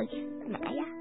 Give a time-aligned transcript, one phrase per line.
[0.00, 0.97] 我干嘛呀？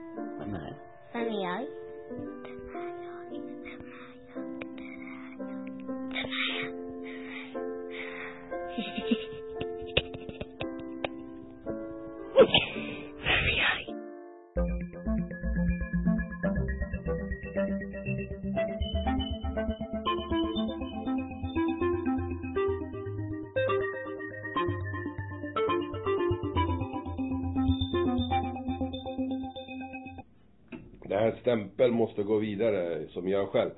[33.18, 33.72] Som jag själv.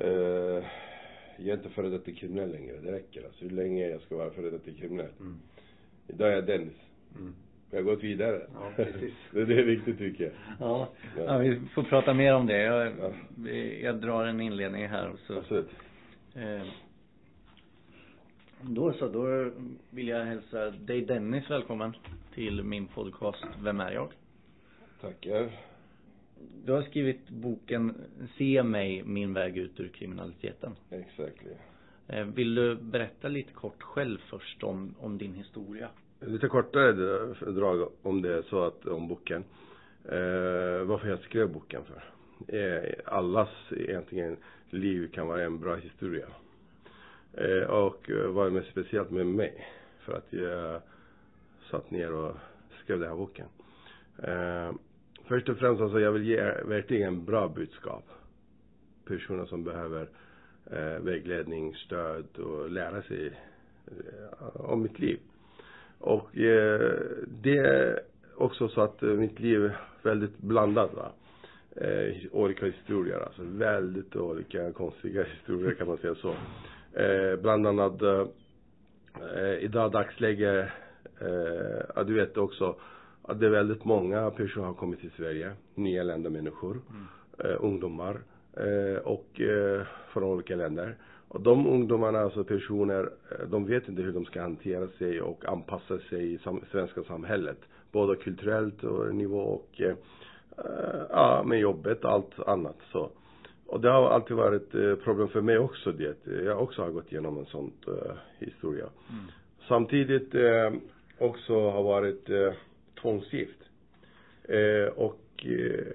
[0.00, 0.64] Eh,
[1.36, 3.44] jag är inte före detta kriminell längre, det räcker alltså.
[3.44, 5.10] Hur länge jag ska vara före detta kriminell?
[5.20, 5.38] Mm.
[6.08, 6.74] Idag är jag Dennis.
[7.18, 7.34] Mm.
[7.70, 8.46] Jag har gått vidare.
[8.54, 9.12] Ja, precis.
[9.30, 10.32] det, är viktigt tycker jag.
[10.60, 10.88] Ja.
[11.16, 11.22] Ja.
[11.24, 12.62] ja, vi får prata mer om det.
[12.62, 13.50] Jag, Ja.
[13.82, 15.70] jag drar en inledning här och så Absolut.
[16.34, 16.62] Eh,
[18.62, 19.50] då så, då
[19.90, 21.96] vill jag hälsa dig Dennis välkommen
[22.34, 24.08] till min podcast Vem är jag?
[25.00, 25.50] Tackar.
[26.64, 27.94] Du har skrivit boken
[28.38, 30.72] Se mig, min väg ut ur kriminaliteten.
[30.90, 31.52] Exactly.
[32.08, 35.88] Eh, vill du berätta lite kort själv först om, om din historia?
[36.20, 36.92] Lite kortare
[37.52, 39.44] drag om det så att, om boken.
[40.04, 42.04] Eh, varför jag skrev boken för.
[42.48, 44.36] Eh, allas egentligen
[44.70, 46.26] liv kan vara en bra historia.
[47.32, 49.66] Eh, och eh, vad är mest speciellt med mig?
[49.98, 50.80] För att jag
[51.70, 52.36] satt ner och
[52.84, 53.46] skrev den här boken.
[54.18, 54.72] Eh,
[55.32, 58.04] först och främst alltså, jag vill ge verkligen bra budskap.
[59.04, 60.08] Personer som behöver
[60.70, 63.32] eh, vägledning, stöd och lära sig
[63.86, 65.18] eh, om mitt liv.
[65.98, 67.00] Och eh,
[67.42, 68.00] det är
[68.36, 71.12] också så att eh, mitt liv är väldigt blandat va.
[71.76, 73.42] Eh, olika historier alltså.
[73.42, 76.34] Väldigt olika konstiga historier kan man säga så.
[77.00, 78.26] Eh, bland annat eh,
[79.36, 80.72] eh, idag dagsläge,
[81.20, 82.76] eh, ja, du vet också
[83.22, 85.52] att det är väldigt många personer har kommit till Sverige.
[85.74, 86.80] Nyanlända människor.
[87.38, 88.20] Eh, ungdomar.
[88.56, 90.96] Eh, och eh, från olika länder.
[91.28, 93.00] Och de ungdomarna, alltså personer,
[93.30, 97.02] eh, de vet inte hur de ska hantera sig och anpassa sig i sam- svenska
[97.02, 97.58] samhället.
[97.92, 99.94] Både kulturellt och nivå och eh,
[100.58, 103.10] eh, ja, med jobbet och allt annat så.
[103.66, 106.26] Och det har alltid varit eh, problem för mig också det.
[106.44, 108.84] Jag också har gått igenom en sån eh, historia.
[109.10, 109.24] Mm.
[109.68, 110.34] Samtidigt
[111.18, 112.52] också har varit eh,
[113.02, 113.58] tvångsgift.
[114.44, 115.86] Eh, och eh,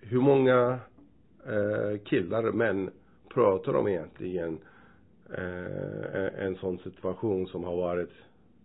[0.00, 0.78] hur många
[1.46, 2.90] eh, killar, män
[3.34, 4.58] pratar om egentligen
[5.34, 8.12] eh, en- sån situation som har varit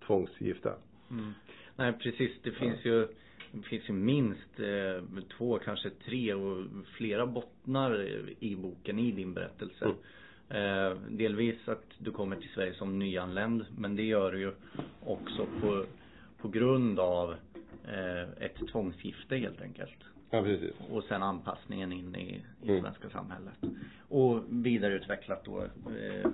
[0.07, 0.73] tvångsgifta?
[1.11, 1.31] Mm.
[1.75, 3.07] Nej precis, det finns ju
[3.51, 6.65] det finns ju minst eh, två, kanske tre och
[6.97, 8.01] flera bottnar
[8.39, 9.85] i boken, i din berättelse.
[9.85, 9.97] Mm.
[10.91, 14.51] Eh, delvis att du kommer till Sverige som nyanländ, men det gör du ju
[15.05, 15.85] också på,
[16.41, 17.35] på grund av
[18.39, 20.03] ett tvångsgifte helt enkelt.
[20.29, 20.73] Ja, precis.
[20.89, 22.81] Och sen anpassningen in i, i Mm.
[22.81, 23.53] svenska samhället.
[24.07, 26.29] Och vidareutvecklat då eh,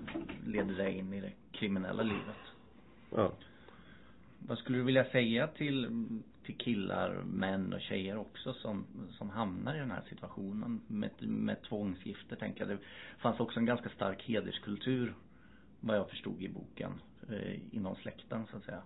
[0.45, 2.37] leder dig in i det kriminella livet.
[3.15, 3.31] Ja.
[4.39, 6.05] Vad skulle du vilja säga till,
[6.45, 11.61] till killar, män och tjejer också som, som hamnar i den här situationen med, med
[11.61, 12.69] tvångsgifte tänker jag.
[12.69, 12.77] Det
[13.19, 15.13] fanns också en ganska stark hederskultur
[15.79, 16.91] vad jag förstod i boken
[17.29, 18.81] eh, inom släkten så att säga.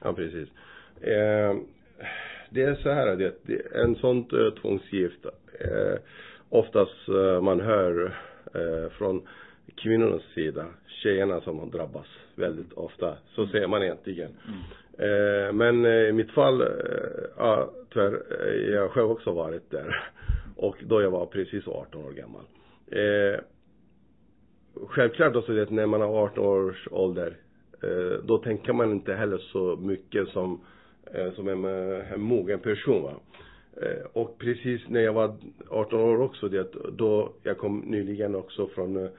[0.00, 0.48] Ja, precis.
[1.00, 1.56] Eh,
[2.50, 5.26] det är så här att det, en sånt eh, tvångsgift,
[5.60, 5.98] eh,
[6.48, 8.16] oftast eh, man hör
[8.54, 9.26] eh, från
[9.76, 13.16] kvinnornas sida, tjejerna som har drabbats väldigt ofta.
[13.34, 14.30] Så säger man egentligen.
[14.98, 16.66] Eh, men eh, i mitt fall, eh,
[17.36, 18.22] ja tyvärr,
[18.72, 20.10] jag har själv också varit där.
[20.56, 22.44] Och då jag var precis 18 år gammal.
[22.86, 23.40] Eh,
[24.88, 27.36] självklart också det när man har 18 års ålder,
[27.82, 30.60] eh, då tänker man inte heller så mycket som,
[31.34, 33.14] som en, eh, en mogen person va.
[33.82, 35.36] Eh, och precis när jag var
[35.68, 39.10] 18 år också, det, då jag kom nyligen också från, eh,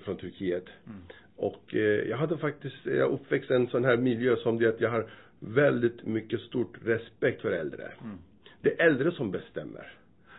[0.00, 0.64] från Turkiet.
[0.86, 1.00] Mm.
[1.36, 4.80] Och eh, jag hade faktiskt, jag uppväxt i en sån här miljö som det att
[4.80, 7.82] jag har väldigt mycket stort respekt för äldre.
[7.82, 8.18] Mm.
[8.60, 9.92] Det är äldre som bestämmer.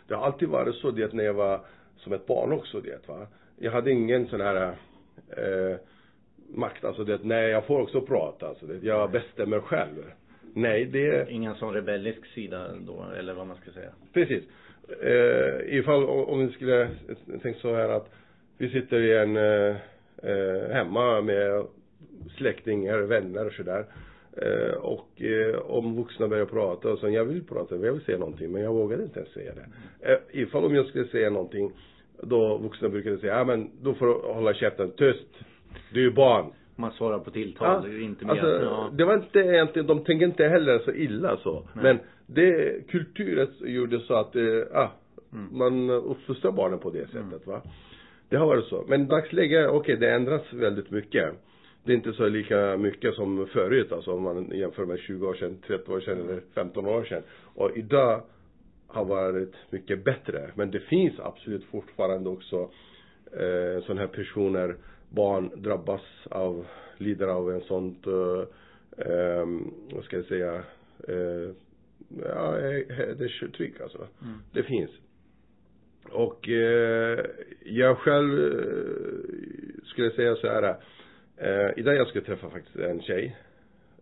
[0.08, 1.66] Det har alltid varit så det när jag var
[1.98, 3.28] som ett barn också det va.
[3.58, 4.76] Jag hade ingen sån här
[5.30, 5.78] eh,
[6.56, 10.04] makt, alltså det nej jag får också prata, alltså det, jag bestämmer själv.
[10.54, 13.92] Nej, det Ingen sån rebellisk sida då, eller vad man ska säga.
[14.14, 14.44] Precis.
[15.02, 16.90] Eh, ifall om vi skulle
[17.42, 18.10] tänka så här att
[18.58, 19.76] vi sitter i en eh,
[20.24, 21.66] eh, hemma med
[22.38, 23.86] släktingar, vänner och sådär.
[24.38, 28.18] Eh, och eh, om vuxna börjar prata och så jag vill prata, jag vill säga
[28.18, 29.66] någonting men jag vågade inte ens säga det.
[30.12, 31.72] Eh, ifall om jag skulle säga någonting
[32.22, 35.28] då vuxna brukade säga, ja men då får du hålla käften tyst.
[35.94, 36.46] Det är ju barn.
[36.76, 38.32] Man svarar på tilltal, det är inte mer.
[38.32, 38.90] alltså, ja.
[38.94, 41.68] det var inte egentligen, de tänkte inte heller så illa så.
[41.74, 41.84] Nej.
[41.84, 44.44] Men det, kulturen gjorde så att, eh,
[44.74, 44.92] ah,
[45.36, 45.58] Mm.
[45.58, 47.62] man uppfostrar barnen på det sättet va.
[48.30, 48.86] Det har varit så.
[48.88, 51.34] Men dagsläget, okej det ändras väldigt mycket.
[51.84, 55.34] Det är inte så lika mycket som förut alltså om man jämför med 20 år
[55.34, 57.24] sedan, 30 år sedan eller 15 år sedan.
[57.56, 58.22] Och idag
[58.88, 60.52] har varit mycket bättre.
[60.56, 62.70] Men det finns absolut fortfarande också
[63.32, 64.76] eh, sådana här personer,
[65.10, 66.66] barn drabbas av,
[66.98, 68.44] lider av en sånt, eh,
[69.08, 69.46] eh,
[69.94, 70.64] vad ska jag säga,
[71.08, 71.50] eh,
[72.24, 74.08] ja, eh, det är tryck alltså.
[74.22, 74.40] Mm.
[74.54, 74.92] Det finns.
[76.12, 77.26] Och eh,
[77.64, 80.76] jag själv eh, skulle säga så här.
[81.38, 83.38] Eh, idag jag ska träffa faktiskt en tjej.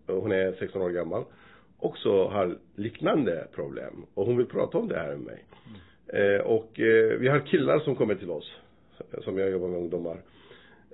[0.07, 1.23] Hon är 16 år gammal.
[1.79, 4.05] Också har liknande problem.
[4.13, 5.45] Och hon vill prata om det här med mig.
[6.07, 8.55] Eh, och eh, vi har killar som kommer till oss.
[9.23, 10.17] Som jag jobbar med ungdomar.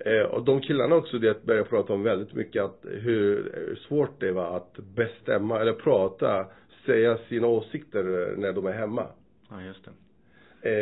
[0.05, 4.31] Eh, och de killarna också det börjar prata om väldigt mycket att hur svårt det
[4.31, 6.45] var att bestämma eller prata,
[6.85, 9.07] säga sina åsikter när de är hemma.
[9.49, 9.91] ja, just det.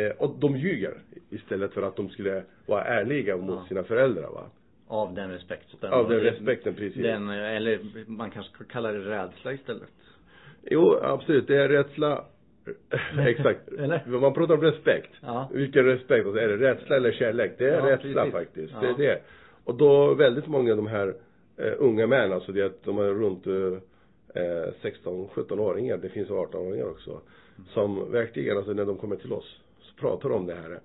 [0.06, 0.94] Eh, och de ljuger
[1.30, 3.64] istället för att de skulle vara ärliga mot Ja.
[3.68, 4.44] sina föräldrar va.
[4.88, 5.92] Av den respekten.
[5.92, 7.02] Av den respekten, precis.
[7.02, 9.88] Den, eller man kanske ska kalla det rädsla istället.
[10.62, 11.46] Jo, absolut.
[11.46, 12.24] Det är rädsla.
[13.18, 13.68] Exakt.
[13.68, 14.06] Eller?
[14.06, 15.10] Man pratar om respekt.
[15.20, 15.50] Ja.
[15.52, 16.26] Vilken respekt?
[16.26, 17.52] Alltså, är det rädsla eller kärlek?
[17.58, 18.32] Det är Ja, rädsla precis.
[18.32, 18.72] faktiskt.
[18.72, 18.80] Ja.
[18.80, 19.22] Det är det.
[19.64, 21.14] Och då väldigt många av de här
[21.56, 25.96] eh, unga män, alltså det att de är runt eh, 16, 17-åringar.
[25.96, 27.20] Det finns 18-åringar också.
[27.68, 30.80] Som verkligen, alltså när de kommer till oss, så pratar de om det här.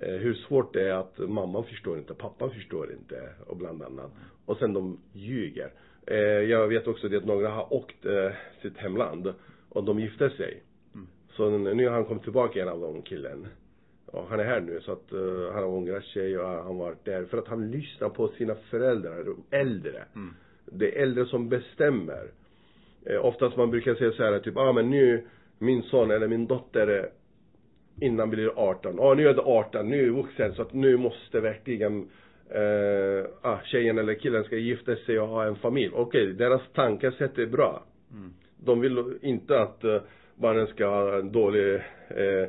[0.00, 4.10] Eh, hur svårt det är att mamman förstår inte, pappan förstår inte och bland annat.
[4.46, 5.72] Och sen de ljuger.
[6.06, 8.30] Eh, jag vet också det att några har åkt eh,
[8.62, 9.34] sitt hemland
[9.68, 10.62] och de gifte sig.
[11.32, 13.46] Så nu har han kommit tillbaka en av de killen.
[14.06, 17.04] Och han är här nu så att eh, han har ångrat sig och han varit
[17.04, 17.24] där.
[17.24, 20.04] För att han lyssnar på sina föräldrar, de äldre.
[20.14, 20.34] Mm.
[20.66, 22.30] Det är äldre som bestämmer.
[23.06, 25.26] Eh, oftast man brukar säga så här typ, ah men nu,
[25.58, 27.04] min son eller min dotter eh,
[28.06, 28.96] innan blir 18.
[28.96, 32.08] Ja, ah, nu är det 18, nu är det vuxen så att nu måste verkligen
[32.50, 35.92] eh, ah, tjejen eller killen ska gifta sig och ha en familj.
[35.94, 37.84] Okej, deras tankesätt är bra.
[38.12, 38.32] Mm.
[38.56, 40.00] De vill inte att eh,
[40.42, 41.74] barnen ska ha en dålig,
[42.08, 42.48] eh,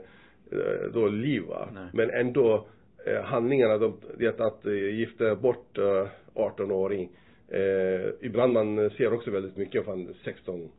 [0.51, 1.69] eh, dålig liv va.
[1.73, 1.87] Nej.
[1.93, 2.67] Men ändå
[3.05, 7.09] eh, handlingarna, de, det att eh, gifta bort eh, 18-åring.
[7.47, 10.69] Eh, ibland man ser också väldigt mycket från 16,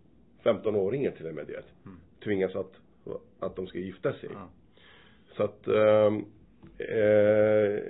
[0.45, 1.63] 15-åringar till och med det.
[1.87, 1.99] Mm.
[2.25, 2.73] Tvingas att,
[3.41, 4.29] att de ska gifta sig.
[4.33, 4.49] Ja.
[5.37, 6.17] Så att ehm,
[6.79, 7.83] eh,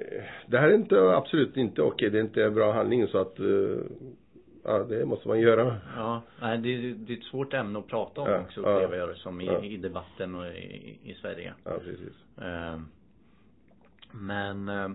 [0.47, 3.39] det här är inte, absolut inte okej, det är inte en bra handling så att
[3.39, 3.77] eh,
[4.65, 5.77] ja, det måste man göra.
[5.97, 8.69] Ja, nej, det, är- det är ett svårt ämne att prata om Ja, också ja,
[8.69, 9.63] upplever jag det som i, ja.
[9.65, 11.55] i debatten och i, i Sverige.
[11.65, 12.39] Ja, precis.
[12.43, 12.81] Eh,
[14.11, 14.89] Men eh,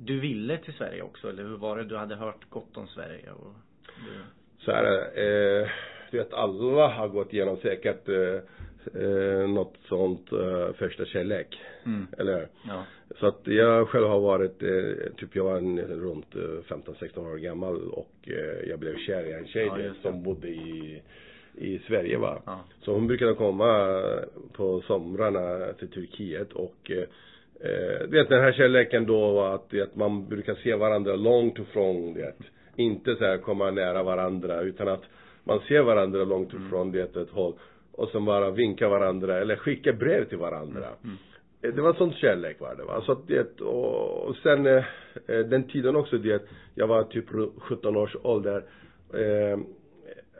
[0.00, 1.84] du ville till Sverige också, eller hur var det?
[1.84, 4.20] Du hade hört gott om Sverige och du,
[4.64, 5.04] Så är det.
[5.62, 5.68] Eh,
[6.10, 8.38] du vet, alla har gått igenom säkert eh,
[8.94, 11.58] eh, något sånt eh, första kärlek.
[11.86, 12.06] mm.
[12.18, 12.84] Eller Ja.
[13.20, 16.40] Så att jag själv har varit, eh, typ jag var en, runt eh,
[16.74, 21.02] 15-16 år gammal och eh, jag blev kär i en tjej Ja, som bodde i,
[21.54, 22.42] i Sverige va.
[22.46, 22.60] Ja.
[22.82, 24.00] Så hon brukade komma
[24.52, 27.04] på somrarna till Turkiet och eh,
[27.70, 32.14] eh, vet den här kärleken då var att, vet, man brukar se varandra långt ifrån
[32.14, 32.34] det.
[32.76, 35.02] Inte så här komma nära varandra utan att
[35.44, 36.66] man ser varandra långt Mm.
[36.66, 37.54] ifrån det ett håll
[37.96, 40.86] och sen bara vinka varandra eller skicka brev till varandra.
[41.04, 41.16] Mm.
[41.62, 43.02] Eh, Det var sån kärlek var det va.
[43.06, 44.84] Så att det, och, och sen eh,
[45.26, 46.42] eh, den tiden också det,
[46.74, 48.64] jag var typ ru- 17 års ålder.
[49.14, 49.58] Eh,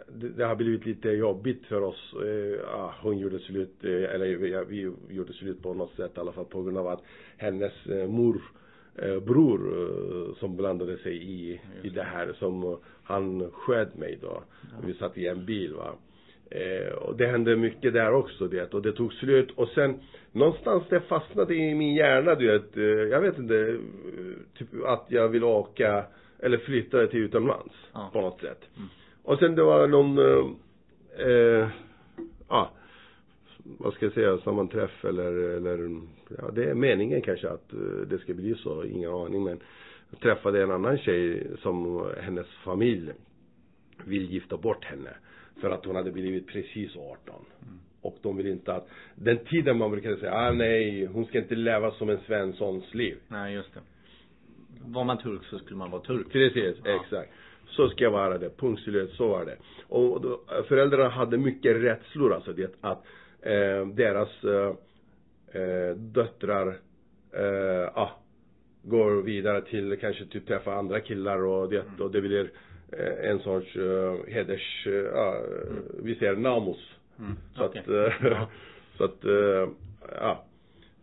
[0.09, 2.15] det, det har blivit lite jobbigt för oss.
[2.23, 4.65] Eh, ja, hon gjorde slut, eller vi,
[5.09, 7.03] vi gjorde slut på något sätt i alla fall på grund av att
[7.37, 7.73] hennes
[8.09, 8.41] mor
[9.27, 14.43] bror som blandade sig i, i det här som han sköt mig då.
[14.87, 15.95] Vi satt i en bil va.
[16.51, 20.01] Eh, och det hände mycket där också det och det tog slut och sen
[20.33, 23.75] någonstans det fastnade i min hjärna du vet, eh, jag vet inte, eh,
[24.59, 26.05] typ att jag vill åka
[26.39, 28.11] eller flytta till utomlands Ja.
[28.13, 28.61] på något sätt.
[28.77, 28.89] Mm.
[29.23, 30.47] Och sen det var någon, eh,
[31.29, 31.69] eh,
[32.49, 32.71] ja,
[33.79, 36.01] vad ska jag säga, sammanträff eller, eller,
[36.39, 39.61] ja det är meningen kanske att eh, det ska bli så, ingen aning men
[40.11, 43.13] jag träffade en annan tjej som hennes familj
[44.05, 45.11] vill gifta bort henne.
[45.61, 47.45] För att hon hade blivit precis 18.
[48.01, 51.55] Och de vill inte att, den tiden man brukade säga, ah nej, hon ska inte
[51.55, 53.17] leva som en svenssons liv.
[53.29, 53.81] Nej, just det.
[54.85, 56.33] Var man turk så skulle man vara turk.
[56.33, 57.01] Precis, Ja.
[57.03, 57.31] exakt.
[57.69, 59.57] Så ska jag vara det, punkt slut, så var det.
[59.89, 63.05] Och då, föräldrarna hade mycket rädslor alltså, det att
[63.43, 64.75] eh, deras eh,
[65.63, 66.69] eh, döttrar,
[67.33, 68.11] eh, ah,
[68.83, 72.01] går vidare till kanske typ träffa andra killar och det, Mm.
[72.01, 72.51] och det blir
[73.23, 75.41] en sorts uh, heders, uh, ja,
[76.03, 76.91] vi säger namus.
[77.19, 77.33] Mm.
[77.55, 77.81] Så Okej.
[77.81, 78.49] att, eh, Ja.
[78.99, 79.69] så att, eh,
[80.21, 80.45] ja.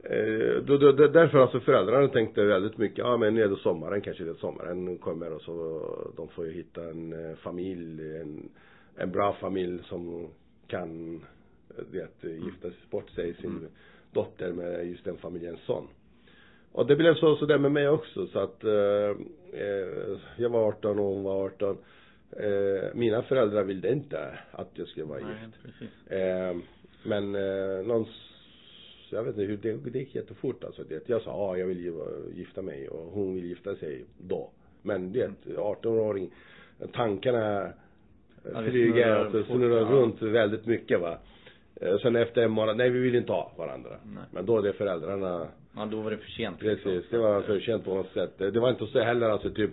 [0.04, 4.02] Eh, då, då, därför alltså föräldrarna tänkte väldigt mycket, ja men nu är det sommaren,
[4.02, 5.82] kanske det är sommaren kommer och så
[6.18, 8.50] de får ju hitta en eh, familj, en,
[8.96, 10.28] en bra familj som
[10.68, 11.16] kan,
[11.78, 13.68] eh, vet, gifta bort sig sin Mm.
[14.12, 15.88] dotter med just den familjens son.
[16.74, 19.10] Och det blev så, så där med mig också så att eh,
[19.62, 21.77] eh, jag var 18 och hon var 18.
[22.32, 25.63] Eh, mina föräldrar ville inte att jag skulle vara Nej, gift.
[25.63, 26.12] precis.
[26.12, 26.56] Eh,
[27.03, 28.06] men eh, någon,
[29.12, 30.84] jag vet inte hur, det, det gick jättefort alltså.
[30.84, 34.06] Det, jag sa, ja jag vill ju eh, gifta mig och hon vill gifta sig
[34.18, 34.50] då.
[34.82, 36.32] Men det, 18-åring,
[36.94, 37.74] tankarna
[38.53, 39.88] Ja, flyger, fort, snurrar ja.
[39.88, 41.18] runt väldigt mycket va.
[41.75, 43.89] Eh, Sen efter en månad, nej vi vill inte ha varandra.
[44.03, 44.24] Nej.
[44.32, 46.60] Men då är det föräldrarna Ja, då var det för sent.
[46.60, 47.03] Precis, liksom.
[47.10, 48.38] det var för sent på något sätt.
[48.38, 49.72] Det var inte så heller alltså typ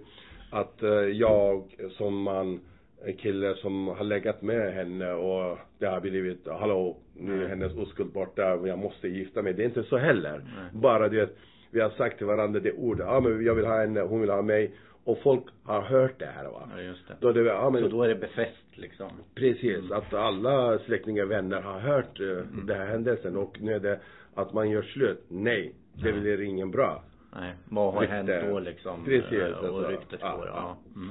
[0.51, 2.61] att eh, jag som man,
[3.05, 7.77] en kille som har legat med henne och det har blivit, hallå, nu är hennes
[7.77, 9.53] oskuld borta, jag måste gifta mig.
[9.55, 10.39] Det är inte så heller.
[10.39, 10.71] Nej.
[10.73, 11.31] Bara det,
[11.71, 14.31] vi har sagt till varandra det ordet, ja men jag vill ha henne, hon vill
[14.31, 14.73] ha mig.
[15.05, 16.69] Och folk har hört det här va.
[16.77, 17.15] Ja, just det.
[17.21, 19.11] Då det, ja men Så då är det befäst liksom.
[19.35, 22.67] Precis, att alla släktingar vänner har hört eh, Mm.
[22.67, 24.01] den här händelsen och nu är det
[24.43, 25.25] att man gör slut.
[25.29, 27.03] Nej, det blir ingen bra.
[27.37, 28.15] Nej, vad har Rykte.
[28.17, 29.05] hänt då liksom?
[29.05, 29.89] Precis, Eh, Och alltså.
[29.89, 30.77] ryktet går, ja.
[30.95, 31.01] ja.
[31.01, 31.11] Mm.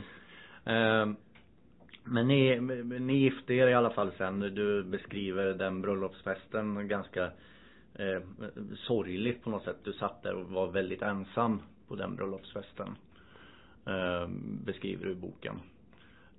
[0.65, 1.15] Ehm,
[2.03, 2.59] Men ni,
[2.99, 4.39] ni gifte er i alla fall sen.
[4.39, 7.23] Du beskriver den bröllopsfesten ganska
[7.93, 8.21] eh,
[8.75, 9.77] sorgligt på något sätt.
[9.83, 12.95] Du satt där och var väldigt ensam på den bröllopsfesten.
[13.85, 14.27] Eh,
[14.65, 15.55] beskriver du i boken.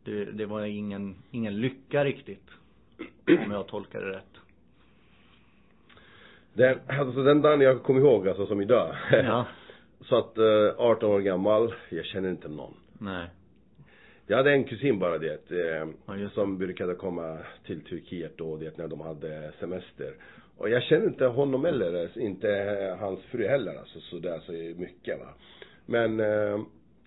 [0.04, 2.50] Det, det var ingen, ingen lycka riktigt.
[3.46, 4.39] Om jag tolkar det rätt.
[6.60, 8.94] Den, alltså den dagen jag kommer ihåg, alltså som idag.
[9.12, 9.46] Ja.
[10.08, 12.74] Så att, eh, 18 år gammal, jag känner inte någon.
[12.98, 13.26] Nej.
[14.26, 18.78] Jag hade en kusin bara det, eh, Ja, som brukade komma till Turkiet då, det
[18.78, 20.14] när de hade semester.
[20.56, 22.48] Och jag känner inte honom heller, inte
[23.00, 25.28] hans fru heller alltså sådär så mycket va.
[25.86, 26.60] Men eh,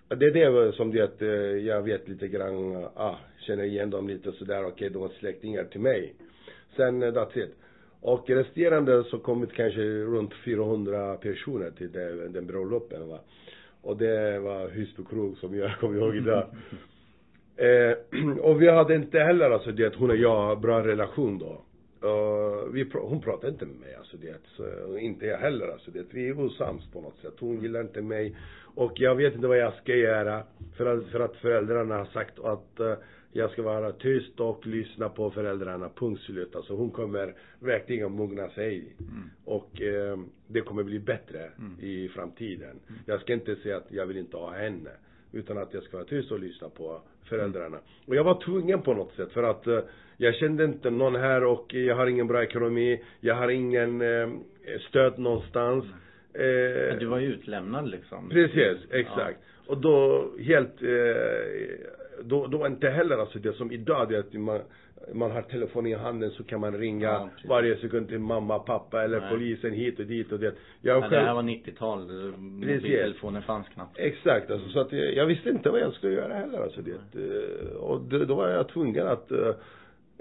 [0.08, 1.28] det är det som det, eh,
[1.66, 5.80] jag vet lite grann, ah, känner igen dem lite sådär, okej de var släktingar till
[5.80, 6.14] mig.
[6.76, 7.54] Sen, eh, that's it.
[8.04, 13.18] Och resterande så kommit kanske runt 400 personer till den, den bröllopen va.
[13.82, 16.46] Och det var Husby krog som jag kommer ihåg idag.
[17.56, 17.96] Eh,
[18.40, 21.62] och vi hade inte heller alltså det, hon och jag, bra relation då.
[22.08, 26.04] Och vi, hon pratade inte med mig alltså det, så, inte jag heller alltså det.
[26.10, 27.34] Vi är osams på något sätt.
[27.38, 28.36] Hon gillar inte mig.
[28.74, 30.42] Och jag vet inte vad jag ska göra.
[30.76, 32.94] För att, för att föräldrarna har sagt att eh,
[33.36, 36.56] jag ska vara tyst och lyssna på föräldrarna, punkt slut.
[36.56, 38.76] Alltså hon kommer verkligen mogna sig.
[39.00, 39.30] Mm.
[39.44, 41.76] Och eh, det kommer bli bättre Mm.
[41.80, 42.80] i framtiden.
[43.06, 44.90] Jag ska inte säga att jag vill inte ha henne.
[45.32, 47.78] Utan att jag ska vara tyst och lyssna på föräldrarna.
[48.06, 49.80] Och jag var tvungen på något sätt för att eh,
[50.16, 53.04] jag kände inte någon här och jag har ingen bra ekonomi.
[53.20, 54.28] Jag har ingen eh,
[54.88, 55.84] stöd någonstans.
[56.34, 58.28] Eh, Men du var ju utlämnad liksom.
[58.28, 59.38] Precis, exakt.
[59.66, 60.88] Och då helt, eh,
[62.22, 64.60] då, då inte heller alltså det som idag, det att man,
[65.12, 69.02] man har telefon i handen så kan man ringa Ja, varje sekund till mamma, pappa
[69.04, 69.30] eller Nej.
[69.30, 70.54] polisen hit och dit och det.
[70.80, 72.32] Jag Ja, själv, det här var 90-tal.
[72.36, 73.98] Mobiltelefonen fanns knappt.
[73.98, 77.20] Exakt, alltså, så att jag, jag visste inte vad jag skulle göra heller alltså det.
[77.20, 79.50] Eh, Och det, då var jag tvungen att uh,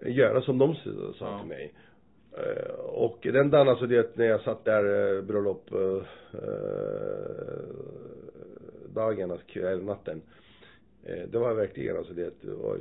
[0.06, 0.82] göra som de sa
[1.20, 1.40] Ja.
[1.40, 1.74] till mig.
[2.38, 4.86] Eh, och den dagen alltså det, när jag satt där
[5.16, 6.02] uh, bröllop, uh,
[8.94, 10.22] dagen, alltså, kv- eller natten.
[11.06, 12.80] Eh, det var verkligen alltså det, var,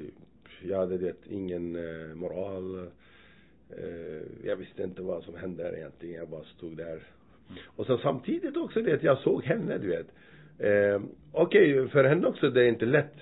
[0.62, 2.78] jag hade det, ingen eh, moral.
[3.70, 7.02] Eh, jag visste inte vad som hände där egentligen, jag bara stod där.
[7.66, 10.06] Och så samtidigt också det jag såg henne, du vet.
[10.58, 11.02] Eh,
[11.32, 13.16] Okej, för henne också det är inte lätt.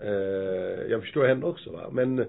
[0.00, 2.26] Eh, jag förstår henne också va, men eh,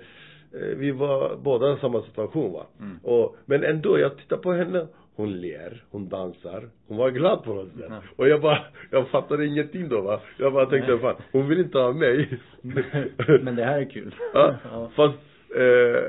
[0.75, 2.67] vi var båda i samma situation va.
[2.79, 2.97] Mm.
[3.03, 4.87] Och, men ändå, jag tittar på henne,
[5.19, 7.85] hon ler, hon dansar, hon var glad på något sätt.
[7.89, 8.01] Ja.
[8.15, 8.59] Och jag bara,
[8.91, 10.21] jag fattade ingenting då va.
[10.37, 10.99] Jag bara tänkte, Nej.
[11.01, 12.39] fan, hon vill inte ha mig.
[13.41, 14.15] Men det här är kul.
[14.33, 14.91] Ja, Ja.
[14.95, 15.17] fast
[15.55, 16.03] eh,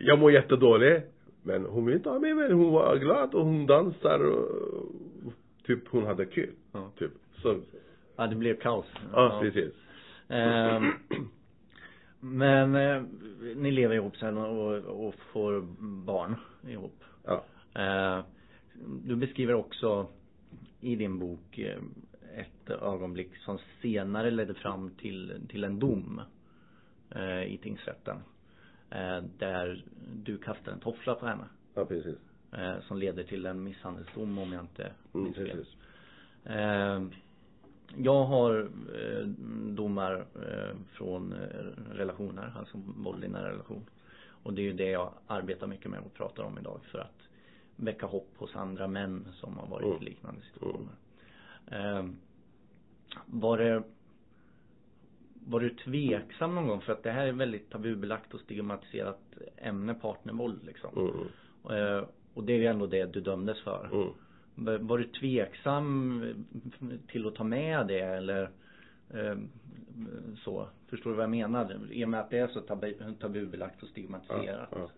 [0.00, 1.06] jag mår jättedåligt.
[1.42, 4.48] Men hon vill inte ha mig men hon var glad och hon dansar och
[5.66, 6.52] typ hon hade kul.
[6.72, 6.90] Ja.
[6.98, 7.10] Typ.
[7.42, 7.60] Så,
[8.16, 8.86] Ja, det blev kaos.
[9.12, 9.72] ja, precis.
[10.28, 10.86] Ehm,
[12.20, 13.02] men eh,
[13.56, 14.74] ni lever ihop sen och,
[15.06, 15.60] och får
[16.06, 16.34] barn
[16.68, 17.04] ihop.
[17.26, 17.44] Ja.
[17.82, 18.24] Eh,
[19.04, 20.06] du beskriver också
[20.80, 21.78] i din bok eh,
[22.36, 26.20] ett ögonblick som senare ledde fram till, till en dom
[27.10, 28.16] eh, i tingsrätten.
[28.90, 29.84] Eh, där
[30.24, 31.44] du kastar en toffla på henne.
[31.74, 32.16] Ja, precis.
[32.52, 35.50] Eh, som leder till en misshandelsdom om jag inte Mm, minns fel.
[35.50, 35.76] precis.
[36.44, 37.02] Eh,
[37.96, 39.26] jag har eh,
[39.74, 40.26] domar
[40.92, 41.34] från
[41.92, 43.84] relationer, alltså våld i nära relation.
[44.42, 47.17] Och det är ju det jag arbetar mycket med och pratar om idag för att
[47.80, 50.02] väcka hopp hos andra män som har varit Mm.
[50.02, 50.92] i liknande situationer.
[51.70, 52.06] Eh,
[53.26, 53.82] var det
[55.46, 56.80] var du tveksam någon gång?
[56.80, 59.20] För att det här är väldigt tabubelagt och stigmatiserat
[59.56, 60.90] ämne, partnervåld liksom.
[61.70, 61.86] Mm.
[61.98, 62.04] Eh,
[62.34, 63.88] och det är ju ändå det du dömdes för.
[63.92, 64.08] Mm.
[64.54, 66.22] Var- Var du tveksam
[67.08, 68.50] till att ta med det eller
[69.10, 69.36] eh,
[70.44, 70.68] så?
[70.88, 71.78] Förstår du vad jag menar?
[71.92, 74.68] I och med att det är så tabu, tabubelagt och stigmatiserat.
[74.72, 74.90] Ja,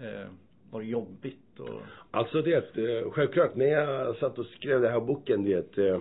[0.00, 0.28] Eh,
[0.72, 5.00] var det jobbigt och Alltså det, eh, självklart, när jag satt och skrev den här
[5.00, 6.00] boken, det, eh,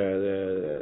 [0.00, 0.80] eh,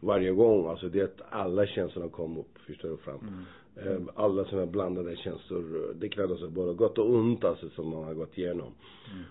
[0.00, 3.44] varje gång, alltså det, alla känslorna kom upp, förstår du, fram.
[3.76, 8.14] Eh, Alla sådana blandade känslor, det alltså både gott och ont alltså som man har
[8.14, 8.72] gått igenom.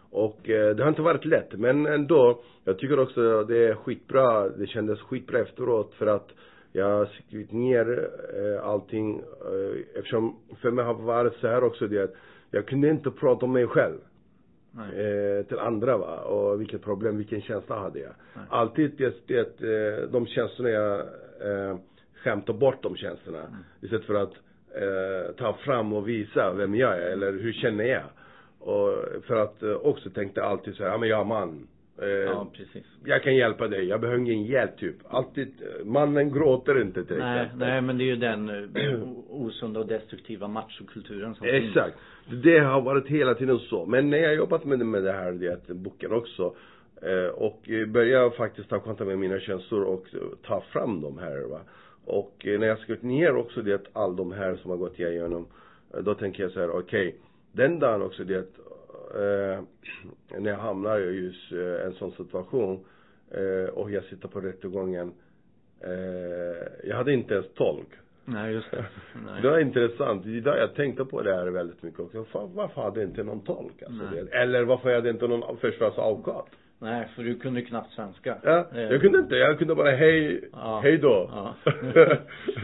[0.10, 4.50] Och eh, det har inte varit lätt, men ändå, jag tycker också det är skitbra,
[4.50, 6.32] det kändes skitbra efteråt för att
[6.78, 11.88] jag har skrivit ner eh, allting, eh, eftersom för mig har varit så här också
[11.88, 12.14] det att
[12.52, 13.98] jag kunde inte prata om mig själv
[14.78, 18.14] eh, till andra va, och vilket problem, vilken känsla hade jag.
[18.34, 18.46] Nej.
[18.50, 21.00] Alltid det, det, eh, de känslorna jag
[21.42, 21.78] eh,
[22.24, 23.40] skämtar bort de känslorna.
[23.40, 23.54] Mm.
[23.82, 24.34] Istället för att
[24.76, 28.04] eh, ta fram och visa vem jag är, eller hur känner jag.
[28.60, 31.68] Och för att eh, också tänkte alltid så här, ja men jag är man.
[32.02, 32.86] Eh, Ja, precis.
[33.06, 34.96] jag kan hjälpa dig, jag behöver ingen hjälp typ.
[35.10, 37.68] Alltid, eh, mannen gråter inte till Nej, exempel.
[37.68, 41.66] nej men det är ju den eh, osunda och destruktiva machokulturen som finns.
[41.68, 41.98] Exakt.
[42.44, 43.86] Det har varit hela tiden så.
[43.86, 46.56] Men när jag jobbat med, med det här, det boken också.
[47.02, 50.06] Eh, och eh, började faktiskt ta kontakt med mina känslor och
[50.44, 51.60] ta fram de här va.
[52.06, 55.48] Och när jag skrivit ner också det, all de här som har gått igenom.
[56.02, 57.16] Då tänker jag så här, okej.
[57.52, 58.46] den dagen också det,
[59.16, 59.60] eh,
[60.40, 62.86] när jag hamnar i just eh, en sån situation.
[63.32, 65.14] Eh, och jag sitter på rättegången.
[65.84, 67.88] Eh, jag hade inte ens tolk.
[68.26, 68.86] Nej, just det.
[69.26, 69.42] Nej.
[69.42, 70.26] Det var intressant.
[70.26, 72.24] Idag jag tänkte på det här väldigt mycket också.
[72.24, 73.82] Fan, varför hade jag inte någon tolk?
[73.82, 74.24] Alltså, Nej.
[74.24, 74.38] det?
[74.38, 76.48] Eller varför hade jag inte någon försvarsadvokat?
[76.80, 78.38] Nej, för du kunde knappt svenska.
[78.44, 79.36] Ja, jag kunde inte.
[79.36, 80.80] Jag kunde bara hej, Ja.
[80.84, 81.30] hej då.
[81.34, 81.56] Ja.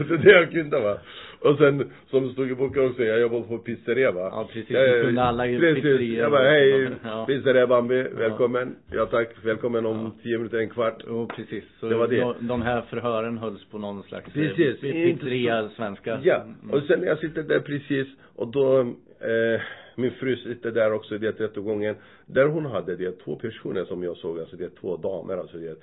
[0.08, 0.98] det är det jag kunde va.
[1.44, 4.28] Och sen, som det stod i boken också, jag jobbade på pizzeria va.
[4.32, 4.70] Ja, precis.
[4.70, 6.18] Jag, kunde alla Precis.
[6.18, 7.24] Jag bara, hej, Ja.
[7.26, 8.76] pizzeria Bambi, välkommen.
[8.92, 10.22] Ja tack, välkommen om Ja.
[10.22, 11.02] tio minuter, en kvart.
[11.06, 11.64] Jo, precis.
[11.80, 12.20] Så Det var det.
[12.20, 14.80] De, de här förhören hölls på någon slags eh, Precis.
[14.80, 16.20] pizzeria svenska.
[16.22, 16.70] Ja, Mm.
[16.70, 19.60] och sen när jag sitter där precis och då, eh,
[19.96, 21.94] min fru sitter där också i det rättegången.
[22.26, 25.56] Där hon hade det två personer som jag såg, alltså det är två damer, alltså
[25.56, 25.76] det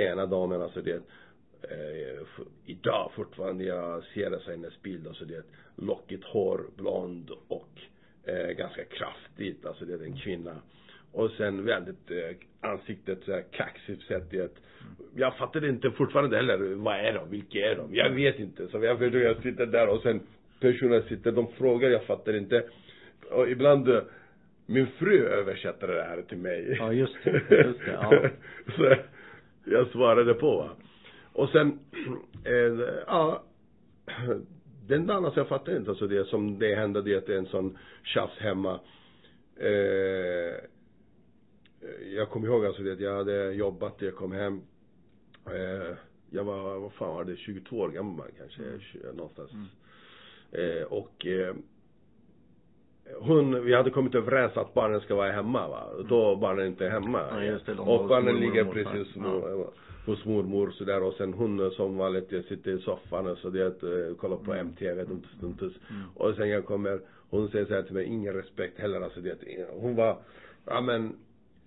[0.00, 1.00] ena damen, alltså det
[1.62, 5.42] eh, idag fortfarande jag ser det så hennes bild, alltså det
[5.76, 7.80] lockigt hår, blond och
[8.24, 10.56] eh, ganska kraftigt, alltså det är en kvinna.
[11.12, 14.58] Och sen väldigt eh, ansiktet så här kaxigt sätt det
[15.14, 17.94] jag fattade inte fortfarande heller, vad är de, vilka är de?
[17.94, 18.68] Jag vet inte.
[18.68, 20.20] Så jag jag sitter där och sen
[20.60, 22.64] personer sitter, de frågar, jag fattar inte.
[23.30, 24.02] Och ibland, eh,
[24.66, 26.76] min fru översätter det här till mig.
[26.78, 27.30] Ja, just det.
[27.64, 28.30] Just det, ja.
[28.76, 28.96] så
[29.64, 30.70] jag svarade på va.
[31.38, 31.78] Och sen,
[32.44, 33.42] eh, ja,
[34.86, 37.38] den dagen alltså jag fattar inte alltså det som det hände det att det är
[37.38, 38.80] en sån tjafs hemma.
[39.56, 40.54] Eh,
[42.14, 44.60] jag kommer ihåg alltså det att jag hade jobbat, jag kom hem.
[45.46, 45.96] Eh,
[46.30, 48.80] jag var, vad fan var det, 22 år gammal kanske, Mm.
[48.80, 49.50] 20, någonstans.
[49.52, 49.66] Mm.
[50.52, 51.54] Eh, och eh,
[53.20, 55.88] hon, vi hade kommit överens att barnen ska vara hemma va.
[56.08, 57.22] Då barnen inte är hemma.
[57.30, 59.70] Ja, just det, och barnen ligger precis mor,
[60.08, 63.66] hos mormor sådär och sen hon som vanligt jag sitter i soffan och så det
[63.66, 64.66] att eh, kollar på Mm.
[64.66, 65.72] MTV, duntus, duntus.
[65.90, 66.02] Mm.
[66.14, 69.36] Och sen jag kommer, hon säger så här till mig, ingen respekt heller alltså det,
[69.70, 70.18] hon var,
[70.64, 71.12] ja men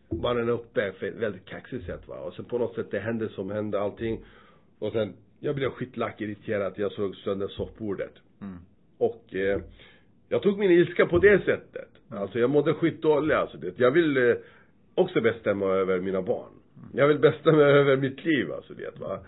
[0.10, 2.16] barnen är uppe på ett väldigt kaxigt sätt va.
[2.16, 4.26] Och sen på något sätt det hände som hände allting.
[4.80, 8.14] Och sen, jag blev skitlack irriterad, jag såg sönder soffbordet.
[8.42, 8.58] Mm.
[8.98, 9.62] Och eh,
[10.30, 11.90] jag tog min ilska på det sättet.
[12.10, 13.58] Alltså jag mådde skitdåligt alltså.
[13.58, 13.80] Det.
[13.80, 14.36] Jag vill eh,
[14.96, 16.61] också bestämma över mina barn.
[16.94, 19.20] Jag vill bestämma över mitt liv alltså det va.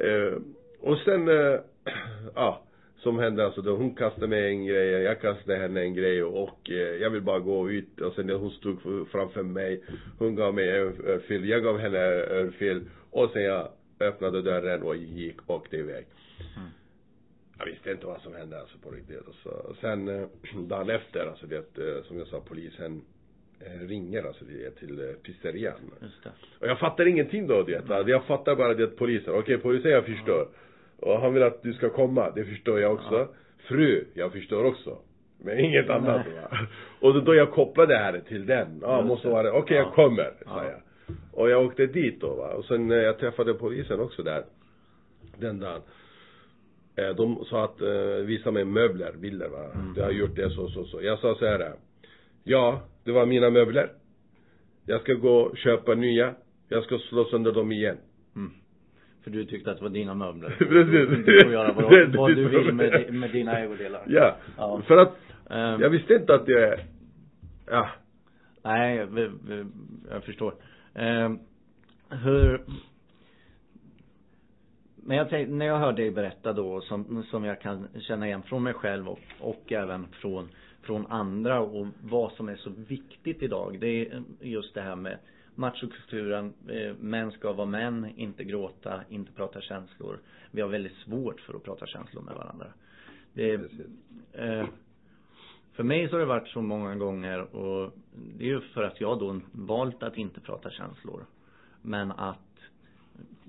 [0.00, 0.38] Eh,
[0.80, 1.60] och sen, eh,
[2.34, 2.64] ja.
[2.98, 6.70] Som hände alltså då hon kastade mig en grej, jag kastade henne en grej och
[6.70, 9.82] eh, jag vill bara gå ut och sen hon stod framför mig,
[10.18, 13.68] hon gav mig en örfil, jag gav henne en örfil och sen jag
[14.00, 16.06] öppnade dörren och gick och åkte iväg.
[16.56, 16.68] Mm.
[17.58, 19.28] Jag visste inte vad som hände alltså på riktigt.
[19.28, 20.28] Och så, och sen eh,
[20.68, 23.02] dagen efter, alltså det, eh, som jag sa, polisen
[23.88, 25.74] ringer alltså det till eh, pizzerian.
[26.02, 26.30] Just det.
[26.60, 27.82] Och jag fattar ingenting då det.
[28.06, 30.48] Jag fattar bara det att polisen, okej polisen jag förstår.
[31.00, 33.14] Och han vill att du ska komma, det förstår jag också.
[33.14, 33.28] Ja.
[33.58, 34.98] Fru, jag förstår också.
[35.38, 36.58] Men inget annat va.
[37.00, 38.78] Och då, då jag kopplade det här till den.
[38.82, 39.32] Ja, Just måste det.
[39.34, 39.52] vara.
[39.52, 39.82] Okej Ja.
[39.82, 40.64] jag kommer, sa Ja.
[40.64, 40.80] jag.
[41.32, 42.48] Och jag åkte dit då va.
[42.54, 44.44] Och sen eh, jag träffade polisen också där.
[45.38, 45.80] Den dagen.
[46.96, 49.64] Eh, de sa att, eh, visa mig möbler, bilder va.
[49.74, 49.94] Mm.
[49.94, 51.02] Du har gjort det så, så, så.
[51.02, 51.72] Jag sa så här.
[52.44, 53.90] Ja, det var mina möbler.
[54.86, 56.34] Jag ska gå och köpa nya.
[56.68, 57.96] Jag ska slå sönder dem igen.
[58.36, 58.52] Mm.
[59.24, 60.50] För du tyckte att det var dina möbler.
[60.58, 61.26] Precis.
[61.26, 64.02] Du får göra vad, är du vill med, med dina ägodelar.
[64.06, 64.36] Ja.
[64.56, 64.82] Ja.
[64.86, 65.16] För att,
[65.50, 66.80] Ehm, jag visste inte att det,
[67.66, 67.88] ja.
[68.64, 69.06] Nej,
[70.10, 70.54] jag förstår.
[70.94, 71.38] Ehm,
[72.10, 72.60] hur
[75.08, 78.42] men jag tänkte, när jag hör dig berätta då som, som jag kan känna igen
[78.42, 80.48] från mig själv och, och även från,
[80.82, 83.76] från andra och vad som är så viktigt idag.
[83.80, 85.18] Det är just det här med
[85.54, 86.54] machokulturen.
[86.68, 90.18] Eh, män ska vara män, inte gråta, inte prata känslor.
[90.50, 92.66] Vi har väldigt svårt för att prata känslor med varandra.
[93.32, 93.54] Det
[94.32, 94.66] eh,
[95.72, 97.92] för mig så har det varit så många gånger och
[98.38, 101.26] det är ju för att jag då valt att inte prata känslor.
[101.82, 102.47] Men att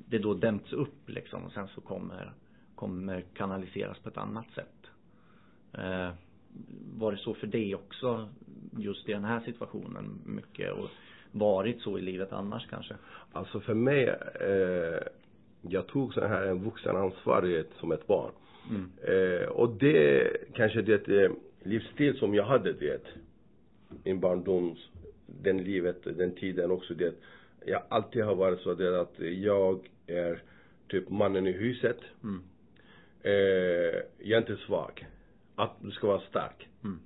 [0.09, 2.33] det då dämts upp liksom och sen så kommer,
[2.75, 4.87] kommer kanaliseras på ett annat sätt.
[5.73, 6.09] Eh,
[6.97, 8.29] var det så för dig också
[8.77, 10.89] just i den här situationen mycket och
[11.31, 12.95] varit så i livet annars kanske?
[13.31, 14.07] Alltså för mig,
[14.41, 14.99] eh,
[15.61, 18.31] jag tog så här en vuxen ansvarighet som ett barn.
[18.69, 18.91] Mm.
[19.01, 21.31] Eh, och det kanske det eh,
[21.63, 23.03] livsstil som jag hade det.
[24.03, 24.89] Min barndoms,
[25.25, 27.13] den livet, den tiden också det.
[27.65, 30.41] Jag alltid har varit så det att jag är
[30.87, 31.97] typ mannen i huset.
[32.23, 32.41] Mm.
[33.23, 35.07] Eh, jag är inte svag.
[35.55, 36.67] Att du ska vara stark.
[36.83, 36.99] Mm.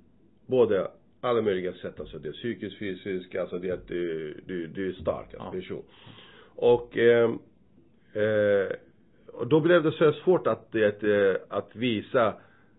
[0.46, 0.90] Både
[1.20, 4.92] alla möjliga sätt, alltså det är psykiskt, fysiskt, alltså det att du, du, du är
[4.92, 5.50] stark alltså, Ja.
[5.50, 5.82] person.
[6.56, 7.30] Och, eh,
[8.12, 8.68] eh,
[9.26, 12.34] och då blev det så svårt att, det, eh, att visa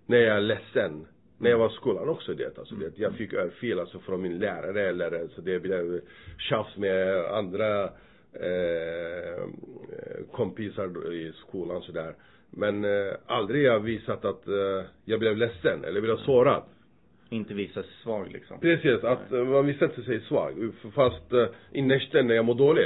[0.06, 1.08] när jag är ledsen.
[1.38, 4.40] När jag var i skolan också det, alltså det, jag fick örfil alltså från min
[4.40, 6.02] lärare eller alltså det blev
[6.38, 7.90] tjafs med andra
[8.42, 9.44] eh,
[10.32, 12.14] kompisar i skolan sådär.
[12.50, 16.64] Men eh, aldrig jag visat att eh, jag blev ledsen eller blev sårad.
[17.30, 18.60] Inte visa sig svag liksom.
[18.60, 20.72] Precis, att eh, man visar inte sig svag.
[20.96, 22.86] Fast uh, innerst inne jag mår dålig.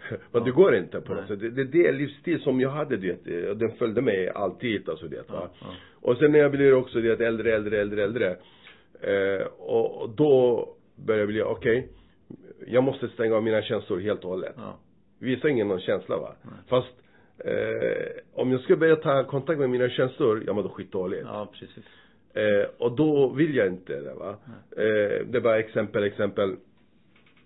[0.32, 1.38] Men det går inte på något Nej.
[1.38, 1.56] sätt.
[1.56, 3.26] Det, det är livsstil som jag hade det.
[3.26, 5.24] eh, Den följde mig alltid alltså det va.
[5.28, 5.66] Ja, ja.
[6.00, 8.36] Och sen när jag blir också det äldre, äldre, äldre, äldre.
[9.00, 11.88] Eh, och, då börjar jag bli, okej.
[12.66, 14.54] Jag måste stänga av mina känslor helt och hållet.
[14.56, 14.78] Ja.
[15.18, 16.34] Visa ingen någon känsla va.
[16.42, 16.54] Nej.
[16.68, 16.94] Fast
[17.38, 21.24] eh, om jag ska börja ta kontakt med mina känslor, jag mår då skitdåligt.
[21.24, 21.84] Ja, precis.
[22.34, 24.36] Eh, och då vill jag inte det va.
[24.76, 26.56] Eh, det var exempel, exempel.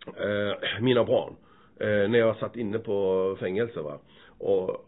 [0.07, 1.35] Eh, mina barn.
[1.81, 3.99] Eh, när jag satt inne på fängelse va.
[4.39, 4.87] Och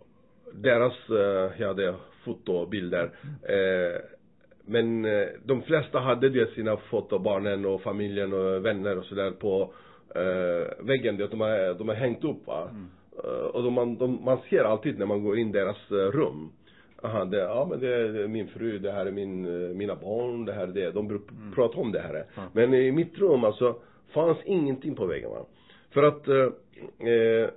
[0.52, 3.10] deras, eh, jag hade fotobilder.
[3.42, 4.00] Eh,
[4.64, 9.30] men eh, de flesta hade det sina foto, barnen och familjen och vänner och sådär
[9.30, 9.72] på
[10.14, 11.16] eh, väggen.
[11.16, 12.70] Det, de, har, de har hängt upp va.
[13.24, 15.94] Eh, och de, man, de, man ser alltid när man går in i deras eh,
[15.94, 16.52] rum.
[17.02, 20.44] Aha, det, ja men det är min fru, det här är min, eh, mina barn,
[20.44, 20.90] det här är det.
[20.90, 22.26] De brukar prata om det här.
[22.34, 22.42] Ja.
[22.52, 23.76] Men i mitt rum alltså,
[24.14, 25.46] fanns ingenting på väggen va.
[25.90, 26.48] För att eh,
[27.08, 27.50] eh,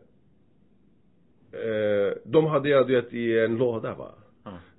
[2.24, 4.12] de hade jag det i en låda va.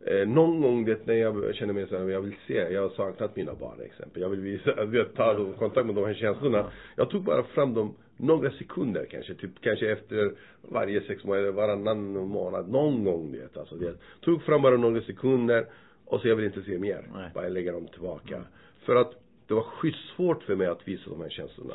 [0.07, 2.89] Eh, någon gång det när jag känner mig så här, jag vill se, jag har
[2.89, 4.23] saknat mina barn exempel.
[4.23, 6.59] Jag vill visa, jag vill ta dem, kontakt med de här känslorna.
[6.59, 6.71] Ja.
[6.97, 10.33] Jag tog bara fram dem några sekunder kanske, typ kanske efter
[10.63, 13.95] varje sex månader, varannan månad, någon gång det alltså det.
[14.21, 15.67] Tog fram bara några sekunder
[16.05, 17.05] och så jag vill inte se mer.
[17.15, 17.31] Nej.
[17.35, 18.43] Bara lägga dem tillbaka.
[18.85, 19.13] För att
[19.47, 21.75] det var skitsvårt för mig att visa de här känslorna.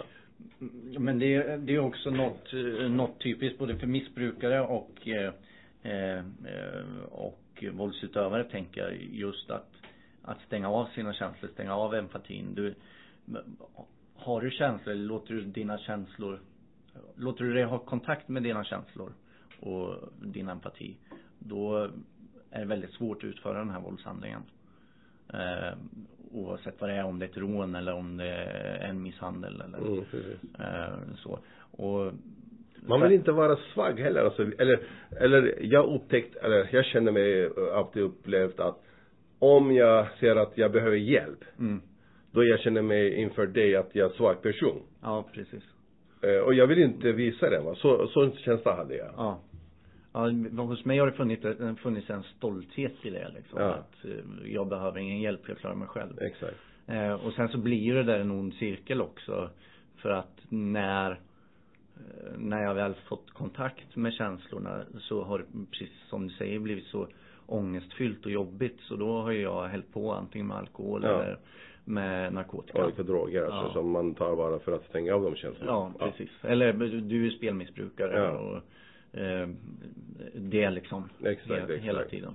[1.00, 2.54] Men det, är- det är också något,
[2.90, 5.34] något typiskt både för missbrukare och eh,
[5.84, 6.86] eh, eh,
[7.63, 9.72] och våldsutövare tänker jag just att
[10.28, 12.56] att stänga av sina känslor, stänga av empatin.
[12.56, 12.76] Du,
[14.15, 16.39] har du känslor eller låter du dina känslor
[17.15, 19.13] låter du dig ha kontakt med dina känslor
[19.60, 20.98] och din empati
[21.39, 21.89] då
[22.52, 24.41] är det väldigt svårt att utföra den här våldshandlingen.
[25.34, 25.78] Eh,
[26.32, 29.62] oavsett vad det är, om det är ett rån eller om det är en misshandel
[29.62, 30.04] eller Mm,
[30.60, 31.39] eh, så.
[31.72, 32.13] Och
[32.88, 34.80] Man vill inte vara svag heller alltså, eller,
[35.19, 38.78] eller jag upptäckt, eller jag känner mig eh, alltid upplevt att
[39.39, 41.82] om jag ser att jag behöver hjälp, Mm.
[42.32, 44.82] då jag känner mig inför dig att jag är svag person.
[45.02, 45.63] Ja, precis.
[46.21, 49.10] Eh, och jag vill inte visa det va, så, sån känsla hade jag.
[49.17, 49.39] Ja.
[50.13, 50.30] Ja,
[50.63, 51.45] hos mig har det funnits,
[51.82, 53.62] funnits en stolthet i det liksom.
[53.62, 53.74] Ja.
[53.74, 56.21] Att eh, jag behöver ingen hjälp, jag klarar mig själv.
[56.21, 56.58] Exakt.
[56.88, 59.50] Eh, och sen så blir det där en ond cirkel också.
[60.02, 61.19] För att när
[62.38, 66.86] när jag väl fått kontakt med känslorna så har det, precis som du säger, blivit
[66.86, 67.08] så
[67.48, 68.78] ångestfyllt och jobbigt.
[68.82, 71.10] Så då har jag hällt på antingen med alkohol Ja.
[71.10, 71.38] eller
[71.86, 72.84] med narkotika.
[72.86, 73.74] Olika droger alltså, Ja.
[73.74, 75.72] som man tar bara för att stänga av de känslorna.
[75.72, 76.30] Ja, precis.
[76.42, 78.30] Eller du är spelmissbrukare Ja.
[78.32, 78.56] och
[79.20, 79.50] eh,
[80.36, 81.84] det är liksom Exakt, he- exakt.
[81.84, 82.34] hela tiden.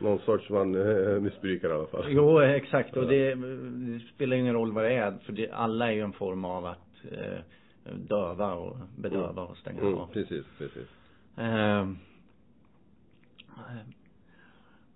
[0.00, 2.04] Någon sorts man eh, missbrukar i alla fall.
[2.08, 2.96] Jo, exakt.
[2.96, 3.08] Och Ja.
[3.08, 5.14] det, det spelar ingen roll vad det är.
[5.24, 7.38] För det, alla är ju en form av att eh,
[7.84, 10.06] döva och bedöva och stänga Mm, av.
[10.06, 10.88] precis, precis.
[11.36, 11.88] Eh,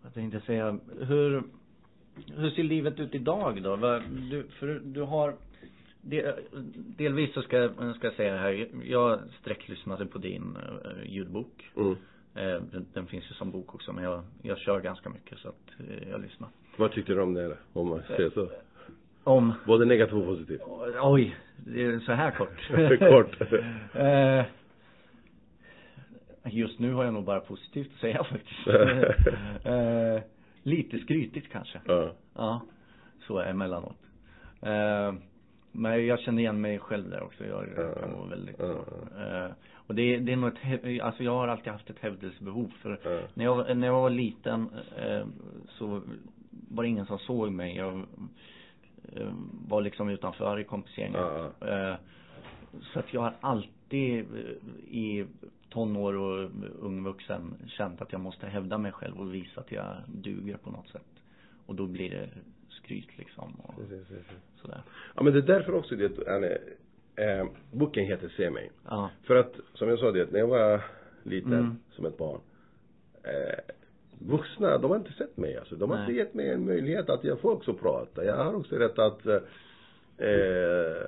[0.03, 0.79] vad tänkte jag säga?
[1.01, 1.43] Hur,
[2.37, 3.77] hur ser livet ut idag då?
[4.31, 5.35] Du, för du har
[6.01, 6.35] del,
[6.97, 8.69] delvis så ska, ska jag säga det här.
[8.85, 11.71] Jag sträcklyssnade på din eh, ljudbok.
[11.77, 11.93] Mm.
[12.35, 15.49] Eh, den, den finns ju som bok också men jag, jag kör ganska mycket så
[15.49, 16.49] att eh, jag lyssnar.
[16.77, 17.57] Vad tyckte du om det?
[17.73, 18.49] Om man säger så?
[19.25, 20.61] Om Både negativt och positivt.
[21.03, 22.69] Oj, det är så här kort.
[22.99, 23.41] Kort.
[23.95, 24.45] eh,
[26.45, 28.67] just nu har jag nog bara positivt att säga faktiskt.
[29.67, 30.23] eh,
[30.63, 31.81] lite skrytigt kanske.
[31.87, 32.13] Ja.
[32.35, 32.61] Ja,
[33.27, 33.97] så är emellanåt.
[34.63, 35.15] Eh,
[35.73, 37.45] men jag känner igen mig själv där också.
[37.47, 37.95] Jag Ja.
[38.01, 38.85] kan vara väldigt så.
[39.87, 42.73] Och det, det är nog ett, alltså jag har alltid haft ett hävdelsebehov.
[42.83, 42.99] För
[43.35, 45.27] när jag, när jag var liten eh,
[45.69, 46.03] så
[46.51, 47.77] var det ingen som såg mig.
[47.77, 48.03] Jag
[49.69, 51.21] var liksom utanför i kompisgänget.
[51.21, 51.97] Ja, Eh,
[52.93, 55.27] så att jag har alltid eh, i
[55.71, 59.87] tonår och ung vuxen känt att jag måste hävda mig själv och visa att jag
[60.07, 61.03] duger på något sätt.
[61.67, 62.29] Och då blir det
[62.69, 64.27] skryt liksom och Precis, precis.
[64.57, 64.83] sådär.
[65.15, 66.59] Ja men det är därför också det, Anne,
[67.17, 68.71] eh, boken heter Se mig.
[68.89, 69.11] Ja.
[69.23, 70.81] För att, som jag sa det, när jag var
[71.23, 71.77] liten, Mm.
[71.91, 72.41] som ett barn.
[73.23, 73.59] Eh,
[74.29, 75.77] vuxna, de har inte sett mig alltså.
[75.77, 76.07] De har Nej.
[76.07, 78.25] inte gett mig en möjlighet att jag får också prata.
[78.25, 79.37] Jag har också rätt att, eh,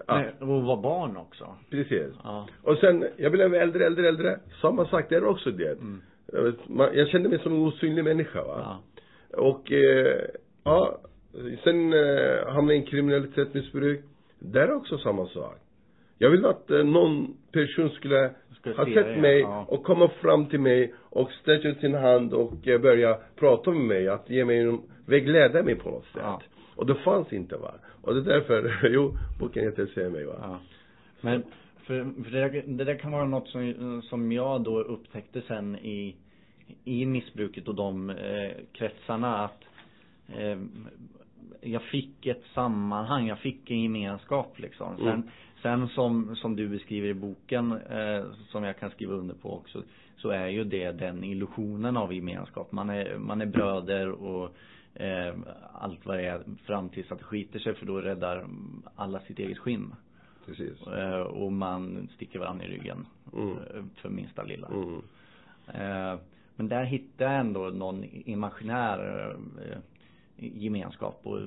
[0.06, 1.56] att och vara barn också.
[1.70, 2.12] precis.
[2.24, 2.48] Ja.
[2.62, 4.40] Och sen, jag blev äldre, äldre, äldre.
[4.60, 5.78] Samma sak där också det.
[5.78, 6.02] Mm.
[6.66, 8.80] Man, jag kände mig som en osynlig människa va.
[9.30, 9.38] Ja.
[9.38, 10.24] Och, eh,
[10.64, 10.98] ja,
[11.64, 14.04] sen eh, hamnade jag i kriminalitetsmissbruk.
[14.38, 15.58] Där är också samma sak.
[16.18, 18.30] Jag vill att eh, någon person skulle
[18.76, 19.64] ha se sett mig ja.
[19.68, 23.86] och komma fram till mig och sträcka ut sin hand och eh, börja prata med
[23.86, 26.22] mig, att ge mig en, vägleda mig på något sätt.
[26.22, 26.42] Ja.
[26.76, 27.74] Och det fanns inte va.
[28.02, 30.34] Och det är därför, jo, boken heter Se mig va.
[30.40, 30.58] Ja.
[31.20, 31.42] Men,
[31.84, 36.16] för, för det, det där kan vara något som, som jag då upptäckte sen i,
[36.84, 39.64] i missbruket och de eh, kretsarna att
[40.36, 40.58] eh,
[41.60, 44.96] jag fick ett sammanhang, jag fick en gemenskap liksom.
[44.96, 45.28] Sen, Mm.
[45.66, 49.82] Sen som, som du beskriver i boken, eh, som jag kan skriva under på också,
[50.16, 52.72] så är ju det den illusionen av gemenskap.
[52.72, 54.50] Man är, man är bröder och
[54.94, 55.34] eh,
[55.72, 58.46] allt vad det är fram tills att det skiter sig för då räddar
[58.94, 59.94] alla sitt eget skinn.
[60.46, 60.86] Precis.
[60.86, 63.50] Eh, och man sticker varandra i ryggen Mm.
[63.50, 64.68] eh, för minsta lilla.
[64.68, 65.02] Mm.
[65.66, 66.18] Eh,
[66.56, 69.78] men där hittade jag ändå någon imaginär eh,
[70.38, 71.38] gemenskap och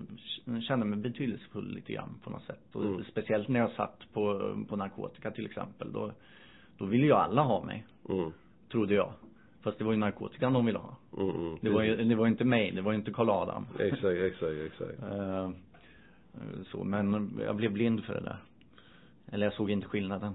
[0.67, 2.75] kände mig betydelsefull lite grann på något sätt.
[2.75, 3.03] Och Mm.
[3.03, 5.91] speciellt när jag satt på, på narkotika till exempel.
[5.91, 6.11] Då,
[6.77, 8.31] då ville ju alla ha mig, Mm.
[8.71, 9.13] trodde jag.
[9.61, 10.95] Fast det var ju narkotikan de ville ha.
[11.17, 11.29] Mm.
[11.35, 11.57] Mm.
[11.61, 13.65] Det var ju, det var inte mig, det var inte Karl Adam.
[13.79, 14.99] Exakt, exakt, exakt.
[16.33, 18.37] Eh, så, men jag blev blind för det där.
[19.31, 20.33] Eller jag såg inte skillnaden.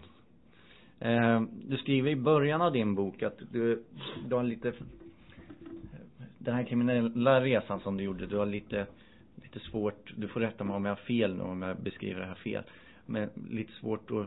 [0.99, 3.85] Eh, du skriver i början av din bok att du,
[4.29, 4.73] du har lite
[6.45, 8.87] den här kriminella resan som du gjorde, du har lite
[9.43, 12.27] lite svårt, du får rätta mig om jag har fel nu om jag beskriver det
[12.27, 12.63] här fel.
[13.07, 14.27] Men lite svårt att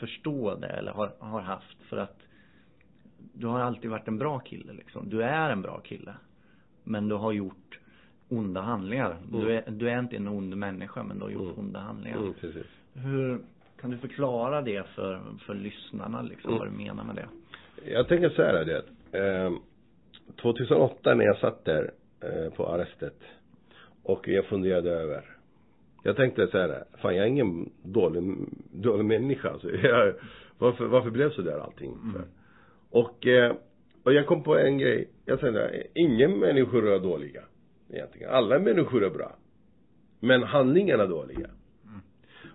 [0.00, 2.18] förstå det eller har, har haft för att
[3.32, 5.08] du har alltid varit en bra kille liksom.
[5.10, 6.14] Du är en bra kille.
[6.84, 7.78] Men du har gjort
[8.28, 9.16] onda handlingar.
[9.32, 11.58] Du, är, du är inte en ond människa men du har gjort Mm.
[11.58, 12.16] onda handlingar.
[12.18, 12.66] Mm, precis.
[12.94, 13.40] Hur
[13.80, 16.58] kan du förklara det för, för lyssnarna liksom, Mm.
[16.58, 17.28] vad du menar med det?
[17.92, 18.82] Jag tänker så här det.
[19.18, 19.52] Eh,
[20.42, 23.16] 2008 när jag satt där eh, på arrestet
[24.02, 25.24] och jag funderade över.
[26.02, 28.22] Jag tänkte så här, fan jag är ingen dålig,
[28.72, 29.70] dålig människa alltså.
[29.82, 30.14] Jag,
[30.58, 31.92] varför, varför blev så där allting?
[31.92, 32.22] Mm.
[32.90, 33.56] Och, eh,
[34.02, 35.08] och jag kom på en grej.
[35.24, 37.42] Jag tänkte, ingen människor är dåliga.
[37.90, 38.30] Egentligen.
[38.30, 39.36] Alla människor är bra.
[40.20, 41.50] Men handlingarna är dåliga.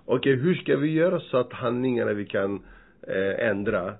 [0.06, 2.64] Okej, hur ska vi göra så att handlingarna vi kan
[3.08, 3.94] eh, ändra,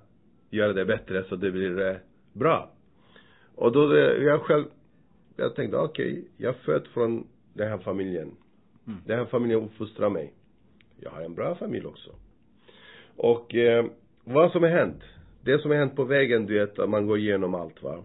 [0.50, 1.96] göra det bättre så det blir eh,
[2.32, 2.70] bra?
[3.54, 4.64] Och då, eh, jag själv,
[5.36, 8.30] jag tänkte okej, jag är född från den här familjen.
[8.86, 8.98] Mm.
[9.06, 10.32] Den här familjen uppfostrar mig.
[11.00, 12.10] Jag har en bra familj också.
[13.16, 13.86] Och eh,
[14.24, 15.02] vad som har hänt,
[15.44, 18.04] det som har hänt på vägen, du vet, att man går igenom allt va.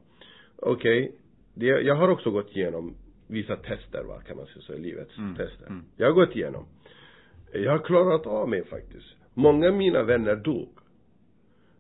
[0.55, 1.11] Okej,
[1.53, 2.95] det, jag har också gått igenom
[3.27, 5.67] vissa tester va, kan man säga så, livets Mm, tester.
[5.67, 5.83] mm.
[5.97, 6.65] Jag har gått igenom.
[7.53, 9.15] Jag har klarat av mig faktiskt.
[9.33, 10.69] Många av mina vänner dog.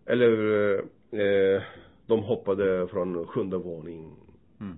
[0.05, 0.73] Eller
[1.11, 1.61] eh,
[2.07, 4.15] de hoppade från sjunde våning.
[4.59, 4.77] Mm.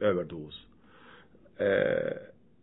[0.00, 0.66] Överdos.
[1.56, 2.16] Eh,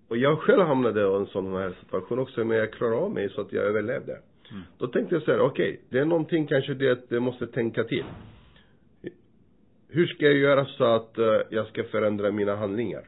[0.08, 3.30] och jag själv hamnade i en sån här situation också, men jag klarade av mig
[3.30, 4.20] så att jag överlevde.
[4.52, 4.64] Mm.
[4.78, 7.84] Då tänkte jag så här, okej, det är någonting kanske det att jag måste tänka
[7.84, 8.06] till.
[9.88, 13.08] Hur ska jag göra så att eh, jag ska förändra mina handlingar?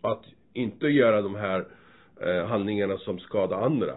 [0.00, 1.66] Att inte göra de här
[2.20, 3.96] eh, handlingarna som skadar andra.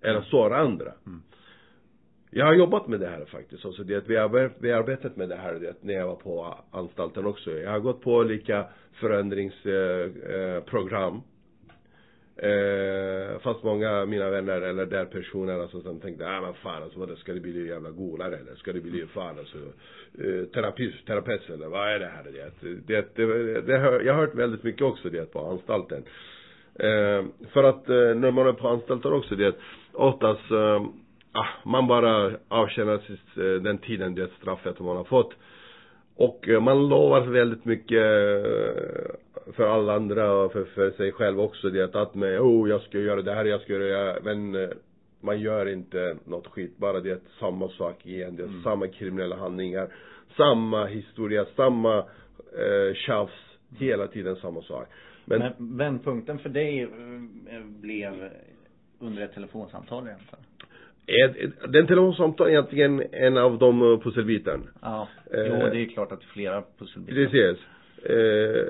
[0.00, 0.92] Eller sårar andra.
[1.06, 1.22] Mm.
[2.30, 3.64] Jag har jobbat med det här faktiskt.
[3.64, 6.16] Alltså det att vi har vi har arbetat med det här det, när jag var
[6.16, 7.50] på anstalten också.
[7.50, 10.14] Jag har gått på olika förändringsprogram.
[10.26, 11.20] Eh, eh, program.
[12.36, 16.82] Eh, fast många av mina vänner eller där personer alltså som tänkte, ah men fan
[16.82, 19.58] alltså vad ska det bli jävla golare eller ska det bli fan alltså
[20.18, 24.20] eh, terapeut, terapeut eller vad är det här det, det, det, det hör, jag har
[24.20, 26.04] hört väldigt mycket också det på anstalten.
[26.74, 29.56] Eh, för att eh, när man är på anstalten också det,
[29.92, 30.86] oftast eh,
[31.40, 35.34] ah, man bara avtjänar eh, den tiden, det straffet man har fått.
[36.16, 41.40] Och eh, man lovar väldigt mycket eh, för alla andra och för, för sig själv
[41.40, 44.54] också det att med, oh jag ska göra det här, jag ska göra det men
[44.54, 44.68] eh,
[45.20, 48.62] man gör inte något skit, bara det är samma sak igen, det är Mm.
[48.62, 49.88] samma kriminella handlingar,
[50.36, 53.32] samma historia, samma eh, tjafs,
[53.78, 54.88] hela tiden samma sak.
[55.24, 56.88] Men, Men vändpunkten för dig
[57.64, 58.30] blev
[58.98, 60.44] under ett telefonsamtal egentligen?
[61.08, 64.68] Är, den telefonsamtal är egentligen en av de eh, pusselbiten.
[64.82, 67.14] Ja, Eh, jo det är klart att det är flera pusselbitar.
[67.14, 67.58] Precis.
[68.02, 68.66] Eh,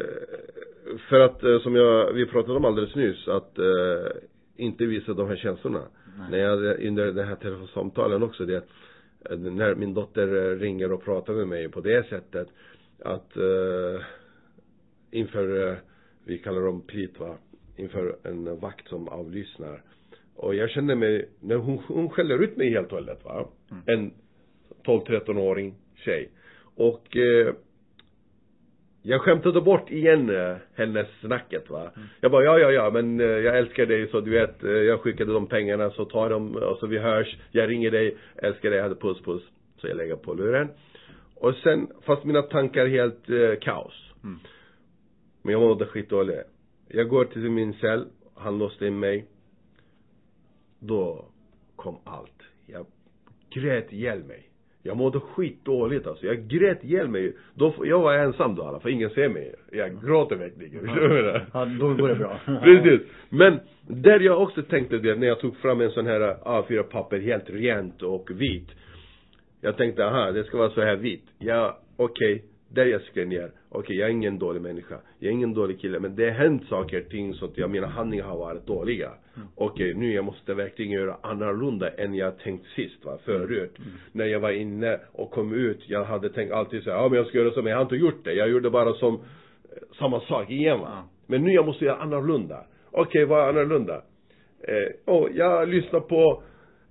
[1.09, 4.11] för att, eh, som jag, vi pratade om alldeles nyss, att eh,
[4.57, 5.83] inte visa de här känslorna.
[6.19, 6.31] Nej.
[6.31, 8.65] När jag, under det här telefonsamtalen också, det
[9.31, 12.49] när min dotter ringer och pratar med mig på det sättet,
[13.05, 14.03] att eh,
[15.11, 15.79] inför,
[16.25, 17.37] vi kallar dem prit va,
[17.77, 19.83] inför en vakt som avlyssnar.
[20.39, 23.49] Och jag kände mig, när hon, hon skäller ut mig helt och hållet va.
[23.71, 23.83] Mm.
[23.87, 24.13] En
[24.85, 26.31] 12-13-åring tjej.
[26.77, 27.55] Och eh,
[29.03, 31.81] jag skämtade bort igen eh, hennes snacket va.
[31.81, 32.09] Mm.
[32.21, 35.01] Jag bara, ja ja ja men eh, jag älskar dig så du vet, eh, jag
[35.01, 37.37] skickade de pengarna så tar dem och så vi hörs.
[37.51, 39.43] Jag ringer dig, älskar dig, jag hade puss puss.
[39.77, 40.69] Så jag lägger på luren.
[41.35, 44.13] Och sen, fast mina tankar helt eh, kaos.
[44.25, 44.39] Mm.
[45.43, 46.49] Men jag mådde skitdåligt.
[46.89, 49.27] Jag går till min cell, han låste in mig.
[50.81, 51.25] Då
[51.77, 52.43] kom allt.
[52.67, 52.87] Jag
[53.51, 54.49] grät ihjäl mig.
[54.83, 56.27] Jag mådde skitdåligt alltså.
[56.27, 57.37] Jag grät ihjäl mig.
[57.55, 59.55] Då, jag var ensam då i alla fall, ingen ser mig.
[59.73, 60.87] Jag gråter verkligen.
[60.87, 61.41] Förstår du?
[61.53, 62.41] Ja, då går det bra.
[62.63, 63.01] Precis.
[63.29, 67.51] Men där jag också tänkte det, när jag tog fram en sån här A4-papper helt
[67.51, 68.69] rent och vit.
[69.61, 71.25] Jag tänkte, aha, det ska vara så här vit.
[71.39, 72.45] Ja, okej.
[72.69, 73.51] Där jag skrev ner.
[73.69, 74.99] Okej, jag är ingen dålig människa.
[75.19, 76.01] Jag är ingen dålig kille.
[76.01, 79.11] Men det har hänt saker och ting så att jag, mina handlingar har varit dåliga.
[79.55, 83.77] Okej, nu jag måste verkligen göra annorlunda än jag tänkt sist va, förut.
[84.13, 87.17] När jag var inne och kom ut, jag hade tänkt alltid så här, ja men
[87.17, 88.33] jag ska göra så, men jag har inte gjort det.
[88.33, 89.21] Jag gjorde bara som, eh,
[89.99, 90.89] samma sak igen va.
[90.91, 91.09] Ja.
[91.27, 92.67] Men nu jag måste göra annorlunda.
[92.91, 94.03] Okej, vad är annorlunda?
[94.61, 96.43] Eh, oh, jag lyssnar på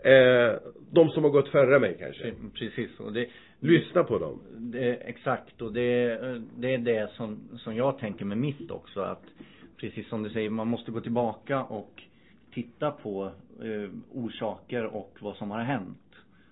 [0.03, 0.59] eh,
[0.91, 2.33] de som har gått före mig kanske.
[2.53, 3.27] Precis, och det
[3.59, 4.39] Lyssna på dem.
[4.57, 6.17] Det, exakt och det,
[6.57, 9.23] det är det som, som jag tänker med mitt också att
[9.77, 12.03] precis som du säger, man måste gå tillbaka och
[12.53, 13.25] titta på
[13.61, 15.97] eh, orsaker och vad som har hänt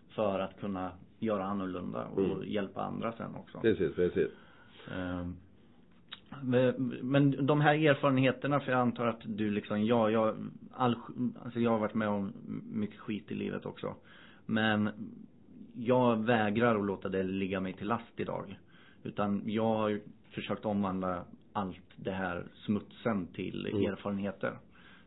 [0.10, 2.44] för att kunna göra annorlunda och Mm.
[2.52, 3.60] hjälpa andra sen också.
[3.60, 4.30] Precis, precis.
[6.44, 10.36] Men- Men de här erfarenheterna, för jag antar att du liksom, ja, jag,
[10.74, 10.96] all,
[11.44, 12.34] alltså jag har varit med om
[12.72, 13.96] mycket skit i livet också.
[14.46, 14.90] Men
[15.78, 18.60] jag vägrar att låta det ligga mig till last idag.
[19.04, 20.00] Utan jag har
[20.32, 23.92] försökt omvandla allt det här smutsen till Mm.
[23.92, 24.58] erfarenheter.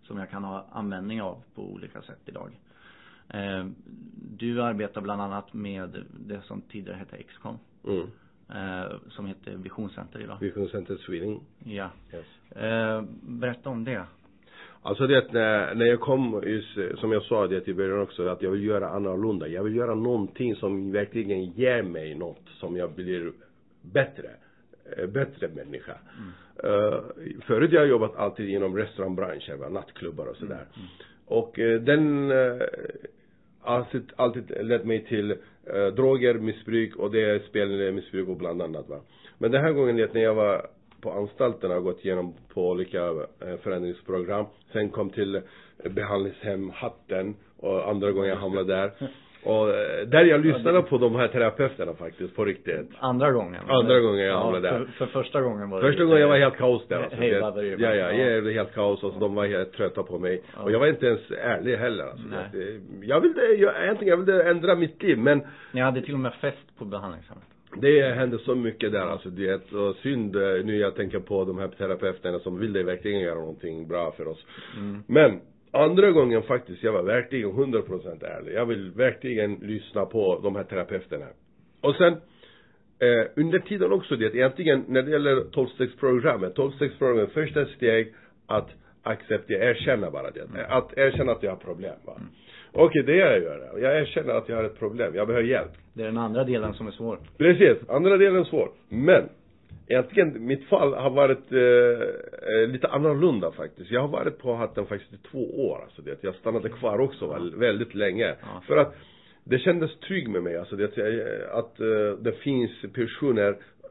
[0.03, 2.59] Som jag kan ha användning av på olika sätt idag.
[3.29, 3.67] Eh,
[4.39, 7.59] Du arbetar bland annat med det som tidigare hette Excon.
[7.85, 8.07] Mm.
[8.51, 10.39] Eh, som heter Visionscenter idag.
[10.41, 11.41] Vision Center Sweden.
[11.65, 11.91] Ja.
[12.13, 12.57] Yes.
[12.57, 14.05] Eh, berätta om det.
[14.83, 18.43] Alltså det när, när jag kom, just, som jag sa det i början också, att
[18.43, 19.49] jag vill göra annorlunda.
[19.49, 23.33] Jag vill göra någonting som verkligen ger mig något, som jag blir
[23.83, 24.31] bättre.
[24.97, 25.95] eh, Bättre människa.
[26.65, 27.01] Uh,
[27.47, 30.65] förut jag jobbat alltid inom restaurangbranschen, nattklubbar och sådär.
[31.27, 32.63] Och eh, den uh,
[33.63, 38.89] alltid, alltid lett mig till uh, droger, missbruk och det är spelmissbruk och bland annat
[38.89, 39.01] va.
[39.39, 40.67] Men den här gången det när jag var
[41.03, 44.47] på anstalterna och gått igenom på olika eh, förändringsprogram.
[44.73, 45.43] Sen kom till eh,
[45.91, 48.93] behandlingshem, hatten och andra gånger jag hamnade där.
[49.45, 52.91] Och eh, där jag lyssnade på de här terapeuterna faktiskt, på riktigt.
[52.99, 53.61] Andra gången?
[53.69, 54.79] Andra gången jag ja, hamnade där.
[54.79, 57.17] För, för första gången var det Första gången jag var helt kaos där alltså.
[57.17, 57.67] Hej, var det?
[57.67, 58.13] Ja, ja, Ja.
[58.13, 60.43] jag är helt kaos och så de var helt trötta på mig.
[60.57, 60.63] Ja.
[60.63, 62.27] Och jag var inte ens ärlig heller alltså.
[62.31, 62.81] Nej.
[63.03, 65.43] Jag ville, jag, egentligen, jag ville ändra mitt liv men
[65.73, 67.45] Ni hade till och med fest på behandlingshemmet.
[67.77, 71.59] Det hände så mycket där alltså, det och synd eh, nu jag tänker på de
[71.59, 74.47] här terapeuterna som ville verkligen göra någonting bra för oss.
[74.77, 75.03] Mm.
[75.07, 75.41] Men
[75.73, 78.55] andra gången faktiskt, jag var verkligen 100% ärlig.
[78.55, 81.27] Jag vill verkligen lyssna på de här terapeuterna.
[81.81, 82.13] Och sen,
[82.99, 88.15] eh, under tiden också det, egentligen när det gäller 12-stegsprogrammet, 12-stegsprogrammet, första steg
[88.47, 88.69] att
[89.03, 90.67] acceptera, erkänna bara det.
[90.69, 92.21] Att erkänna att jag har problem va.
[92.73, 95.71] Okej, det jag gör, jag erkänner att jag har ett problem, jag behöver hjälp.
[95.95, 97.19] Det är den andra delen som är svår.
[97.39, 98.71] Precis, andra delen är svår.
[98.89, 99.29] Men,
[99.87, 103.91] egentligen, mitt fall har varit eh, eh, lite annorlunda faktiskt.
[103.91, 106.19] Jag har varit på hatten faktiskt i två år, alltså det.
[106.25, 108.27] Jag stannade kvar också väl, väldigt länge.
[108.41, 108.63] Ja.
[108.67, 108.95] För att
[109.45, 113.49] det kändes trygg med mig, alltså det, jag- att eh, det finns personer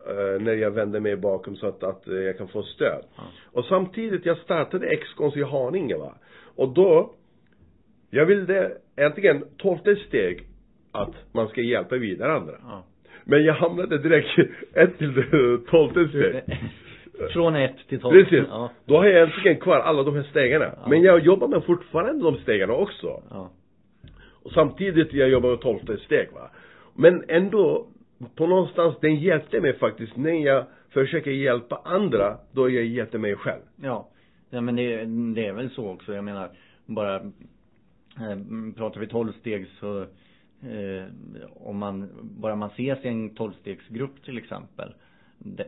[0.09, 3.03] eh, när jag vänder mig bakom så att, att jag kan få stöd.
[3.15, 3.23] Ja.
[3.51, 6.13] Och samtidigt, jag startade X-Cons i Haninge va.
[6.55, 7.13] Och då,
[8.09, 10.47] jag ville egentligen tolfte steg
[10.91, 12.53] att man ska hjälpa vidare andra.
[12.63, 12.83] Ja.
[13.23, 14.39] Men jag hamnade direkt
[14.73, 15.23] ett till
[15.69, 16.59] tolfte steg.
[17.33, 18.23] Från ett till tolv.
[18.23, 18.45] Precis.
[18.49, 18.69] Ja.
[18.85, 20.61] Då har jag egentligen kvar alla de här stegen.
[20.61, 20.89] Ja.
[20.89, 23.21] Men jag jobbar med fortfarande de stegen också.
[23.29, 23.51] Ja.
[24.43, 26.49] Och samtidigt jag jobbar med tolfte steg va.
[26.95, 27.87] Men ändå,
[28.35, 33.35] på någonstans, den hjälpte mig faktiskt när jag försöker hjälpa andra, då jag hjälpte mig
[33.35, 33.61] själv.
[33.81, 34.09] Ja.
[34.49, 35.05] ja men det,
[35.35, 36.13] det är väl så också.
[36.13, 36.49] Jag menar,
[36.85, 37.21] bara
[38.75, 40.01] pratar vi tolv steg så
[40.61, 41.05] eh,
[41.55, 44.93] om man, bara man ses i en tolvstegsgrupp till exempel.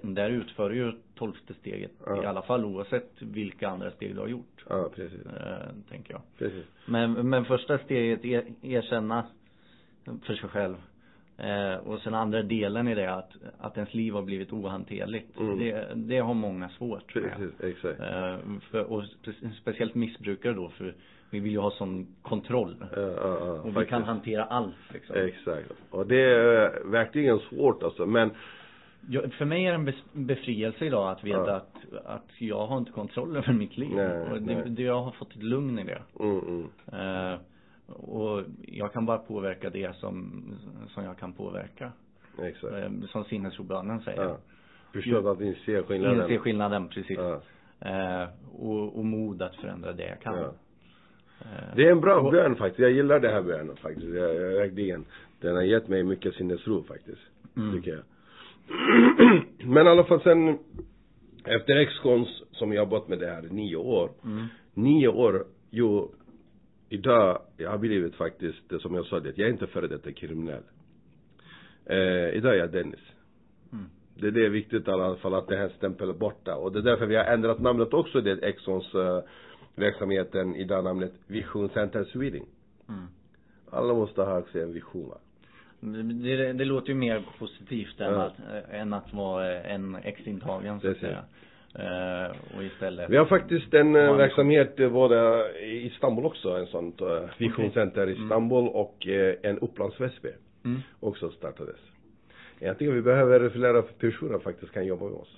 [0.02, 2.24] Där utför ju tolfte steget Ja.
[2.24, 4.66] i alla fall oavsett vilka andra steg du har gjort.
[4.70, 5.26] Ja, precis.
[5.26, 6.22] Eh, tänker jag.
[6.38, 6.66] Precis.
[6.86, 9.26] Men, men första steget är erkänna
[10.24, 10.76] för sig själv.
[11.38, 15.40] Eh, och sen andra delen i det att, att ens liv har blivit ohanterligt.
[15.40, 15.60] Mm.
[15.60, 17.24] Det, det har många svårt med.
[17.24, 18.00] Precis, exakt.
[18.00, 18.38] Eh,
[18.72, 19.32] för, och spe,
[19.62, 20.96] speciellt missbrukare då för
[21.32, 22.76] vi vill ju ha sån kontroll.
[22.96, 23.90] Ja, ja, ja, och vi faktiskt.
[23.90, 25.16] kan hantera allt liksom.
[25.16, 25.72] Exakt.
[25.90, 28.32] Och det är verkligen svårt alltså, men
[29.10, 31.56] Jag, för mig är det en befrielse idag att veta Ja.
[31.56, 33.96] att, att jag har inte kontroll över mitt liv.
[33.96, 36.02] Nej, och det, det, jag har fått ett lugn i det.
[36.20, 37.34] mm, mm.
[37.34, 37.40] Eh,
[37.94, 40.44] och jag kan bara påverka det som,
[40.90, 41.92] som jag kan påverka.
[42.42, 42.74] Exakt.
[42.74, 44.24] Eh, som sinnesrobönen säger.
[44.24, 44.38] Ja.
[44.94, 46.22] Förstå att inse skillnaden.
[46.22, 47.18] Inse skillnaden, precis.
[47.18, 47.42] Ja.
[47.90, 48.28] Eh,
[48.60, 50.36] och, och mod att förändra det jag kan.
[50.38, 50.52] Ja.
[51.42, 52.80] Eh, Det är en bra bön faktiskt.
[52.80, 54.08] Jag gillar det här bönen faktiskt.
[54.08, 55.06] Jag, jag, verkligen.
[55.42, 57.22] Den har gett mig mycket sinnesro faktiskt.
[57.58, 57.76] Mm.
[57.76, 58.04] Tycker jag.
[59.70, 60.58] Men i alla fall sen,
[61.46, 64.10] efter X-Cons som jag jobbat med det här i nio år.
[64.26, 64.46] Mm.
[64.74, 66.12] Nio år, jo,
[66.90, 70.12] idag, jag har blivit faktiskt, det som jag sa det, jag är inte före detta
[70.12, 70.64] kriminell.
[71.86, 73.00] Eh, idag är jag Dennis.
[73.74, 73.86] Mm.
[74.16, 76.56] Det, det är viktigt i alla fall att den här stämpeln är borta.
[76.56, 79.20] Och det är därför vi har ändrat namnet också, det Exxons uh,
[79.80, 82.46] verksamheten, idag namnet Vision Center Sweden.
[82.90, 83.08] Mm.
[83.72, 85.18] Alla måste ha också en vision va?
[85.80, 86.04] Det,
[86.38, 88.22] det, det låter ju mer positivt än, Ja.
[88.24, 91.24] att, eh, än att vara en ex-intagen så att säga.
[91.76, 96.50] Eh, och istället Vi har faktiskt en uh, Ja, verksamhet uh, både i Istanbul också,
[96.50, 97.72] en sån uh, Vision Okej.
[97.74, 98.24] Center i Mm.
[98.24, 100.30] Istanbul och uh, en Upplands Väsby
[100.66, 100.80] mm.
[101.00, 101.80] också startades.
[102.60, 105.38] Jag tycker vi behöver flera personer faktiskt kan jobba med oss.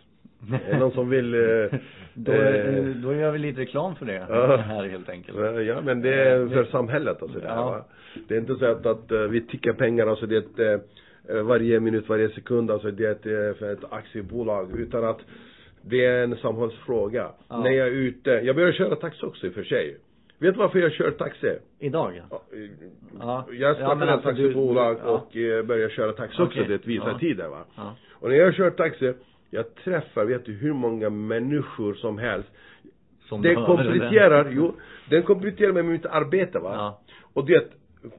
[0.68, 1.70] Är det någon som vill uh,
[2.14, 4.56] då, eh, då gör vi lite reklam för det Ja.
[4.58, 5.38] här helt enkelt.
[5.68, 7.66] Ja men det är för samhället alltså det Ja.
[7.66, 7.86] va?
[8.28, 10.40] Det är inte så att, att eh, vi tycker pengar alltså det är
[10.76, 10.82] ett,
[11.30, 15.20] eh, varje minut, varje sekund alltså det är ett, eh, för ett aktiebolag utan att
[15.82, 17.32] det är en samhällsfråga.
[17.50, 17.58] Ja.
[17.64, 19.98] När jag är ute, jag börjar köra taxi också i och för sig.
[20.40, 21.48] Vet du varför jag kör taxi?
[21.80, 22.24] Idag ja.
[22.52, 22.70] Ja, eh,
[23.20, 23.46] Ja.
[23.52, 25.10] Jag Ja, startade ett alltså, du- taxibolag du- ja.
[25.12, 26.66] och eh, började köra taxi också, Okej.
[26.78, 27.18] det visar Ja.
[27.20, 27.64] tider va.
[27.76, 27.96] Ja.
[28.14, 29.14] Och när jag kör taxi,
[29.52, 32.50] jag träffar, vet du hur många människor som helst
[33.20, 34.76] Som det kompletterar, jo,
[35.10, 36.74] den kompletterar med mitt arbete va.
[36.76, 37.02] Ja.
[37.34, 37.72] Och det,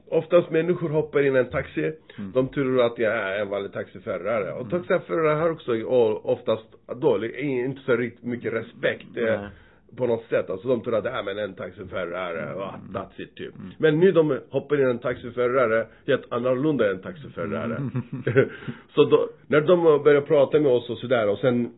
[0.09, 2.31] oftast människor hoppar in i en taxi, Mm.
[2.31, 4.51] de tror att jag är en vanlig taxiförare.
[4.51, 5.83] Och taxiförare har också
[6.23, 6.65] oftast
[7.01, 9.47] dålig, inte så riktigt mycket respekt Nej.
[9.95, 10.49] På något sätt.
[10.49, 12.93] Alltså de tror att, ja men en taxiförare, Mm.
[12.93, 13.53] that's it typ.
[13.77, 17.75] Men nu de hoppar in en taxiförare, helt annorlunda än taxiförare.
[17.75, 17.91] Mm.
[18.95, 21.73] så då, när de börjar prata med oss och sådär och sen,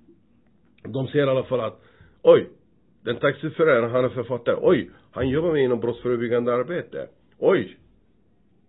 [0.84, 1.82] de ser i alla fall att,
[2.22, 2.50] oj,
[3.04, 4.56] den taxiföraren, han är författare.
[4.62, 7.08] Oj, han jobbar med inom brottsförebyggande arbete.
[7.40, 7.78] Oj.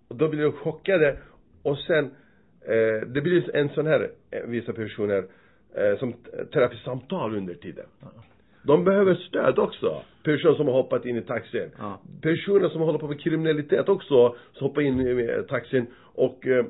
[0.09, 1.18] Och då blir de chockade.
[1.62, 2.05] Och sen,
[2.61, 5.24] eh, det blir en sån här, eh, vissa personer,
[5.74, 6.14] eh, som
[6.53, 7.86] terapisamtal under tiden.
[8.67, 10.03] De behöver stöd också.
[10.25, 11.71] Personer som har hoppat in i taxin.
[11.79, 12.01] Ja.
[12.23, 16.64] Personer som håller på med kriminalitet också, som hoppar in i eh, taxin och eh,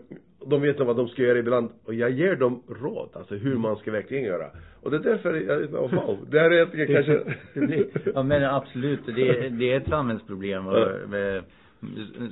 [0.47, 1.71] de vet vad de ska göra ibland.
[1.85, 4.47] Och jag ger dem råd, alltså hur man ska verkligen göra.
[4.83, 7.13] Och det är därför, jag, wow, det här är egentligen kanske
[7.55, 10.79] det blir, ja men absolut, det, är- det är ett samhällsproblem och,
[11.15, 11.43] eh,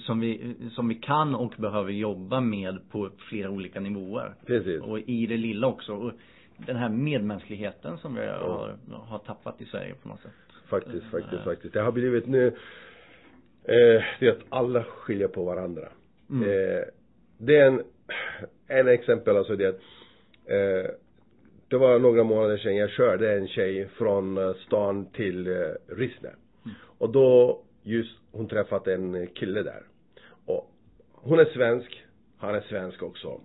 [0.01, 4.35] som vi, som vi kan och behöver jobba med på flera olika nivåer.
[4.47, 4.81] Precis.
[4.83, 5.93] Och i det lilla också.
[5.93, 6.13] Och
[6.57, 10.31] den här medmänskligheten som vi har, har tappat i Sverige på något sätt.
[10.69, 11.45] Faktiskt, faktiskt, Ja.
[11.45, 11.75] faktiskt.
[11.75, 12.47] Det har blivit nu,
[13.65, 15.89] eh, det är att alla skiljer på varandra.
[16.31, 16.43] Mm.
[16.43, 16.85] Eh,
[17.39, 17.83] det är en,
[18.67, 19.81] en exempel alltså det att,
[20.47, 20.91] eh,
[21.69, 26.31] det var några månader sedan jag körde en tjej från eh, stan till eh, Rissne.
[26.99, 29.83] Och då just, hon träffat en kille där.
[30.47, 30.71] Och
[31.13, 32.05] hon är svensk,
[32.39, 33.41] han är svensk också.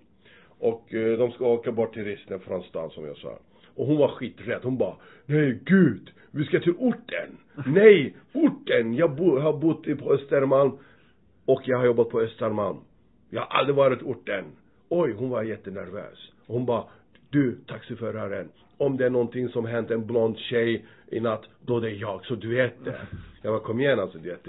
[0.59, 3.39] Och eh, de ska åka bort till Rissne från stan som jag sa.
[3.75, 4.59] Och hon var skiträdd.
[4.63, 4.95] Hon bara,
[5.25, 7.37] nej gud, vi ska till orten.
[7.65, 8.93] Nej, orten.
[8.93, 10.71] Jag bo, har bott på Östermalm.
[11.45, 12.77] Och jag har jobbat på Östermalm.
[13.29, 14.45] Jag har aldrig varit orten.
[14.89, 16.31] Oj, hon var jättenervös.
[16.47, 16.83] Hon bara,
[17.29, 18.49] du taxiföraren.
[18.77, 22.25] Om det är någonting som hänt en blond tjej i natt, då är det jag,
[22.25, 22.99] så du vet det.
[23.41, 24.39] Jag bara, kom igen alltså, det är,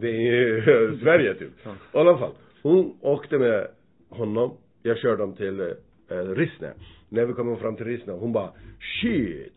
[0.00, 1.66] det är Sverige typ.
[1.66, 2.32] I alla fall.
[2.62, 3.68] Hon åkte med
[4.08, 4.56] honom.
[4.82, 6.72] Jag körde dem till eh, Rissne.
[7.08, 8.52] När vi kom fram till Rissne, hon bara,
[9.00, 9.54] shit.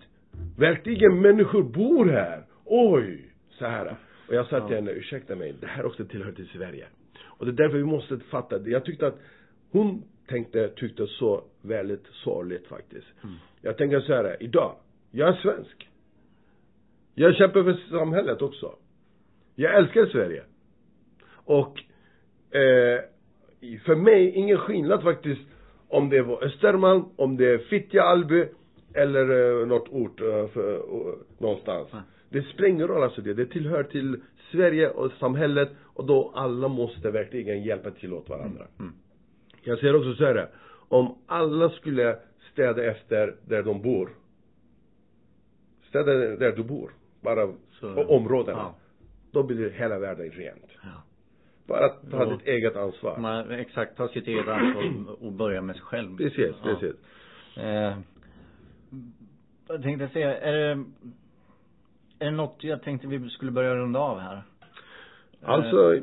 [0.58, 2.44] Verkligen människor bor här.
[2.66, 3.34] Oj.
[3.50, 3.96] Så här.
[4.28, 6.88] Och jag sa till henne, ursäkta mig, det här också tillhör till Sverige.
[7.24, 8.70] Och det är därför vi måste fatta det.
[8.70, 9.20] Jag tyckte att
[9.72, 13.08] hon tänkte, tyckte så väldigt sorgligt faktiskt.
[13.62, 14.76] Jag tänker så här, idag,
[15.12, 15.90] jag är svensk.
[17.16, 18.76] Jag kämpar för samhället också.
[19.56, 20.44] Jag älskar Sverige.
[21.34, 21.84] Och
[22.56, 23.02] eh,
[23.86, 25.42] för mig, ingen skillnad faktiskt
[25.88, 28.46] om det var Östermalm, om det är Fittja, Alby
[28.94, 31.88] eller eh, något ort eh, för, eh, någonstans.
[31.92, 32.02] Ja.
[32.30, 33.34] Det spelar ingen roll alltså det.
[33.34, 38.68] Det tillhör till Sverige och samhället och då alla måste verkligen hjälpa till åt varandra.
[38.80, 38.94] Mm.
[39.64, 40.50] Jag ser också så här,
[40.88, 42.18] om alla skulle
[42.52, 44.10] städa efter där de bor.
[45.90, 46.92] Städa där du bor.
[47.22, 48.58] Bara Så- på områdena.
[48.58, 48.76] Ja.
[49.32, 50.71] Då blir hela världen rent.
[51.72, 53.18] Bara att ta ditt eget ansvar.
[53.18, 56.18] Man, exakt, ta sitt eget ansvar och börja med sig själv.
[56.18, 56.70] Precis, Ja.
[56.80, 56.96] precis.
[57.58, 57.98] Eh,
[59.68, 60.84] jag tänkte säga, är det,
[62.20, 64.44] är det något jag tänkte vi skulle börja runda av här?
[65.44, 66.00] Alltså,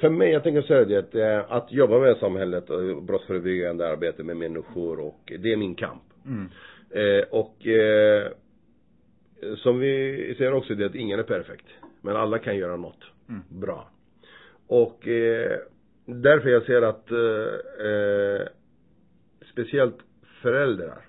[0.00, 4.22] för mig, jag tänker säga det att, eh, att jobba med samhället och brottsförebyggande arbete
[4.22, 6.02] med människor och det är min kamp.
[6.26, 6.48] Mm.
[6.90, 8.32] Eh, och eh,
[9.56, 11.66] som vi ser också det att ingen är perfekt.
[12.02, 13.42] Men alla kan göra något Mm.
[13.48, 13.88] bra.
[14.70, 15.58] Och eh,
[16.06, 18.46] därför jag ser att eh, eh,
[19.52, 19.98] speciellt
[20.42, 21.04] föräldrar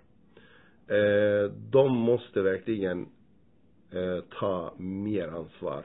[0.87, 3.01] eh, de måste verkligen
[3.91, 5.83] eh, ta mer ansvar.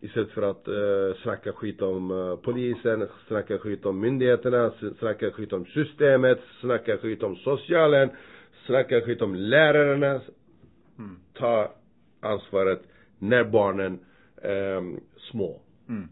[0.00, 5.52] Istället för att eh, snacka skit om eh, polisen, snacka skit om myndigheterna, snacka skit
[5.52, 8.10] om systemet, snacka skit om socialen,
[8.66, 10.20] snacka skit om lärarna.
[10.98, 11.16] Mm.
[11.34, 11.72] Ta
[12.20, 12.82] ansvaret
[13.18, 13.98] när barnen
[14.42, 14.96] är
[15.30, 15.60] små.
[15.88, 16.08] Mm.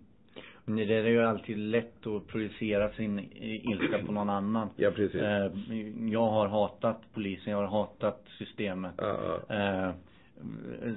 [0.64, 4.68] Men det är ju alltid lätt att projicera sin ilska på någon annan.
[4.76, 5.20] Ja, precis.
[5.20, 5.50] Eh,
[6.10, 8.94] jag har hatat polisen, jag har hatat systemet.
[8.98, 9.54] Ja, ja.
[9.54, 9.90] Eh,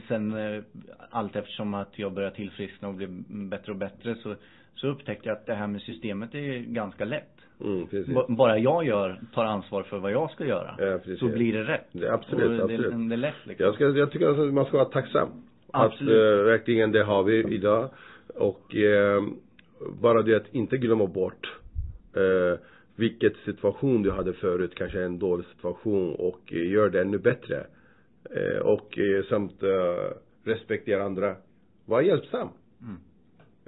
[0.08, 0.64] sen eh,
[1.10, 4.36] allt eftersom att jag började tillfriskna och blev bättre och bättre så,
[4.76, 7.34] så upptäckte jag att det här med systemet är ganska lätt.
[7.62, 8.16] Mm, precis.
[8.28, 10.76] Bara jag gör, tar ansvar för vad jag ska göra.
[10.78, 11.20] Ja, precis.
[11.20, 11.88] så blir det rätt.
[11.92, 13.10] Det- absolut, och det, absolut.
[13.10, 13.66] Det är lätt liksom.
[13.66, 15.30] Jag, ska, jag tycker att man ska vara tacksam.
[15.72, 16.14] Absolut.
[16.14, 17.90] Att eh, verkligen det har vi idag.
[18.36, 19.22] Och eh,
[20.02, 21.60] bara det att inte glömma bort
[22.16, 22.60] eh,
[22.96, 27.66] vilket situation du hade förut, kanske en dålig situation och eh, gör det ännu bättre.
[28.36, 30.14] Eh, och eh, samt eh,
[30.44, 31.36] respektera andra.
[31.86, 32.50] Var hjälpsam.
[32.82, 32.98] Mm.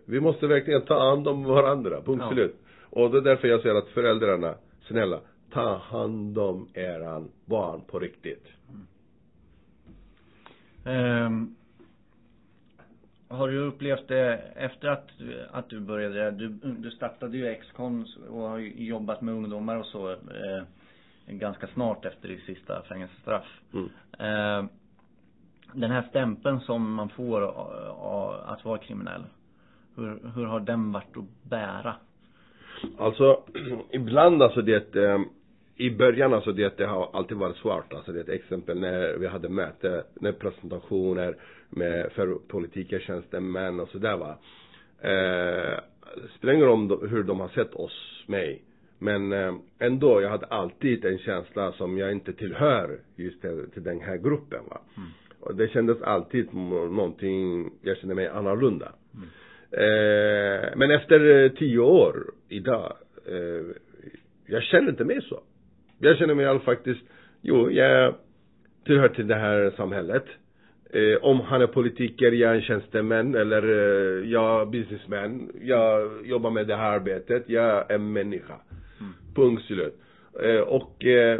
[0.05, 2.31] Vi måste verkligen ta hand om varandra, punkt Ja.
[2.33, 2.55] slut.
[2.89, 4.55] Och det är därför jag säger att föräldrarna,
[4.87, 5.19] snälla,
[5.51, 8.43] ta hand om eran barn på riktigt.
[10.85, 11.55] Ehm,
[13.29, 15.09] har du upplevt det efter att,
[15.51, 20.11] att du började, du, du startade ju X-con och har jobbat med ungdomar och så
[20.11, 20.63] eh,
[21.27, 23.45] ganska snart efter ditt sista fängelsestraff.
[23.73, 23.89] Mm.
[24.19, 24.69] Eh,
[25.73, 29.23] den här stämpeln som man får av, av att vara kriminell,
[29.95, 31.95] hur, hur har den varit att bära?
[32.97, 33.43] Alltså,
[33.91, 35.19] ibland alltså det, eh,
[35.75, 37.93] i början alltså det, det har alltid varit svårt.
[37.93, 41.35] Alltså det är ett exempel när vi hade möte, när presentationer
[41.69, 44.37] med, för politiker, tjänstemän och sådär va.
[45.01, 45.79] Eh,
[46.37, 48.61] spelar ingen roll hur de har sett oss, mig.
[48.99, 53.83] Men eh, ändå, jag hade alltid en känsla som jag inte tillhör just till, till
[53.83, 54.81] den här gruppen va.
[55.39, 58.91] Och det kändes alltid någonting, jag kände mig annorlunda.
[59.13, 59.27] Mm.
[59.71, 63.65] Eh, men efter eh, tio år idag, eh,
[64.45, 65.39] jag känner inte mig så.
[65.99, 67.01] Jag känner mig fall faktiskt,
[67.41, 68.15] jo, jag
[68.85, 70.25] tillhör till det här samhället.
[70.93, 75.51] Eh, om han är politiker, jag är en tjänsteman eller eh, jag är businessman.
[75.61, 77.43] Jag jobbar med det här arbetet.
[77.47, 78.55] Jag är en människa.
[78.99, 79.13] Mm.
[79.35, 79.95] Punkt slut.
[80.43, 81.39] Eh, och eh,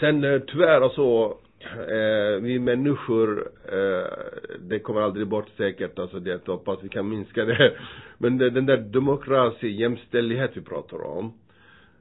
[0.00, 1.36] sen eh, tyvärr alltså
[1.88, 4.06] eh, vi människor, eh,
[4.60, 7.72] det kommer aldrig bort säkert alltså det hoppas vi kan minska det.
[8.18, 11.32] Men det, den där demokrati, jämställdhet vi pratar om.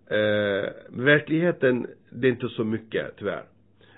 [0.10, 3.44] Eh, verkligheten, det är inte så mycket tyvärr.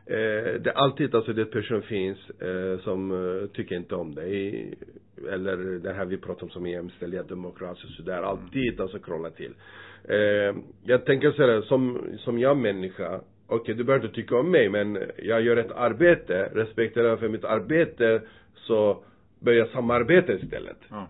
[0.10, 4.74] Eh, det är alltid alltså det person finns eh, som eh, tycker inte om dig.
[5.32, 8.22] Eller det här vi pratar om som är jämställdhet, demokrati och sådär.
[8.22, 9.54] Alltid alltså krångla till.
[10.04, 14.52] Eh, jag tänker så här, som, som jag människa, okej du behöver inte tycka om
[14.52, 18.22] mig men jag gör ett arbete, respekterar för mitt arbete
[18.56, 19.04] så
[19.40, 21.08] börjar jag samarbeta istället Ja.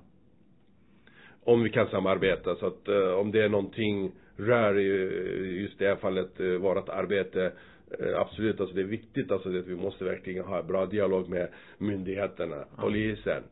[1.43, 5.95] om vi kan samarbeta så att eh, om det är någonting rör just det här
[5.95, 7.51] fallet uh, vårt arbete eh,
[8.15, 12.65] absolut alltså det är viktigt alltså att vi måste verkligen ha bra dialog med myndigheterna,
[12.77, 13.43] polisen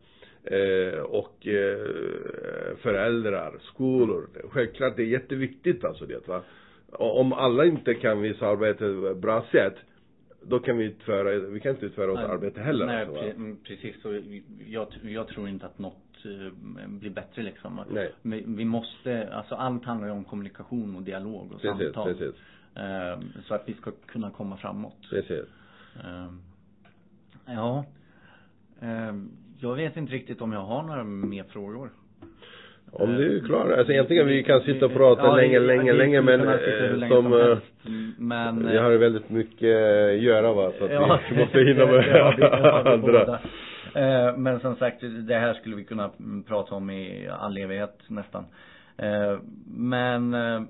[0.43, 4.29] eh, och eh, föräldrar, skolor.
[4.49, 6.43] Självklart det är jätteviktigt alltså det va.
[6.91, 9.75] Och om alla inte kan vi samarbeta på ett bra sätt
[10.41, 14.01] då kan vi utföra, vi kan inte utföra vårt arbete heller Nej, alltså, mm, precis.
[14.01, 14.21] Så
[14.65, 17.79] jag, jag tror inte att något eh, blir bättre liksom.
[17.89, 18.11] Nej.
[18.45, 22.13] Vi, måste, alltså allt handlar ju om kommunikation och dialog och Precis, samtal.
[22.13, 22.35] precis,
[22.75, 24.97] Eh, så att vi ska kunna komma framåt.
[25.09, 25.45] precis.
[26.03, 26.27] Eh,
[27.45, 27.85] ja.
[28.81, 29.15] Eh,
[29.59, 31.89] jag vet inte riktigt om jag har några mer frågor.
[32.91, 36.21] Om du är klar, alltså egentligen vi kan sitta och prata Ja, länge, länge, länge
[36.21, 37.57] men eh, länge som, som eh.
[38.17, 42.21] Men vi har väldigt mycket att göra va, så att Ja, vi måste hinna med
[42.23, 43.39] har vi andra.
[43.97, 46.11] Eh, Men som sagt, det här skulle vi kunna
[46.47, 48.45] prata om i all evighet nästan.
[48.97, 50.61] Eh, Men eh,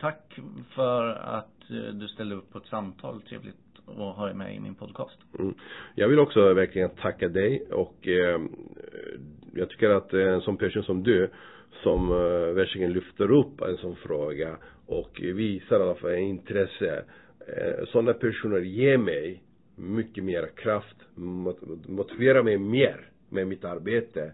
[0.00, 0.38] tack
[0.74, 3.22] för att eh, du ställde upp på ett samtal.
[3.22, 5.18] Trevligt att ha dig med i min podcast.
[5.38, 5.54] Mm.
[5.94, 8.40] Jag vill också verkligen tacka dig och eh,
[9.54, 11.30] jag tycker att en sån person som du
[11.82, 17.04] som eh, verkligen lyfter upp en sån fråga och visar i alla fall intresse.
[17.92, 19.42] Sådana personer ger mig
[19.76, 24.32] mycket mer kraft, mot- motiverar mig mer med mitt arbete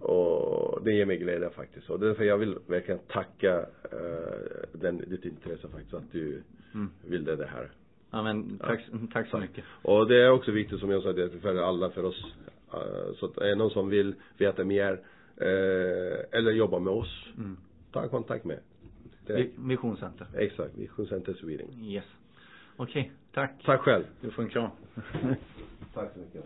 [0.00, 1.90] och det ger mig glädje faktiskt.
[1.90, 3.58] Och därför jag vill verkligen tacka
[3.92, 6.42] eh, den, ditt intresse faktiskt att du
[6.74, 6.90] Mm.
[7.06, 7.70] ville det här.
[8.10, 8.80] Ja men tack,
[9.12, 9.64] tack så mycket.
[9.82, 12.24] Och det är också viktigt som jag sa, det för alla för oss.
[12.74, 14.92] eh, Så att är det någon som vill veta mer
[15.36, 17.56] eh, eller jobba med oss, Mm.
[17.92, 18.58] ta kontakt med.
[19.26, 20.26] Vi- Visionscenter.
[20.36, 21.66] exakt, Vision Center Sweden.
[21.84, 22.04] Yes.
[22.82, 23.50] Okej, tack.
[23.64, 24.04] Tack själv.
[24.20, 24.70] Du får en kram.
[25.94, 26.44] Tack så mycket.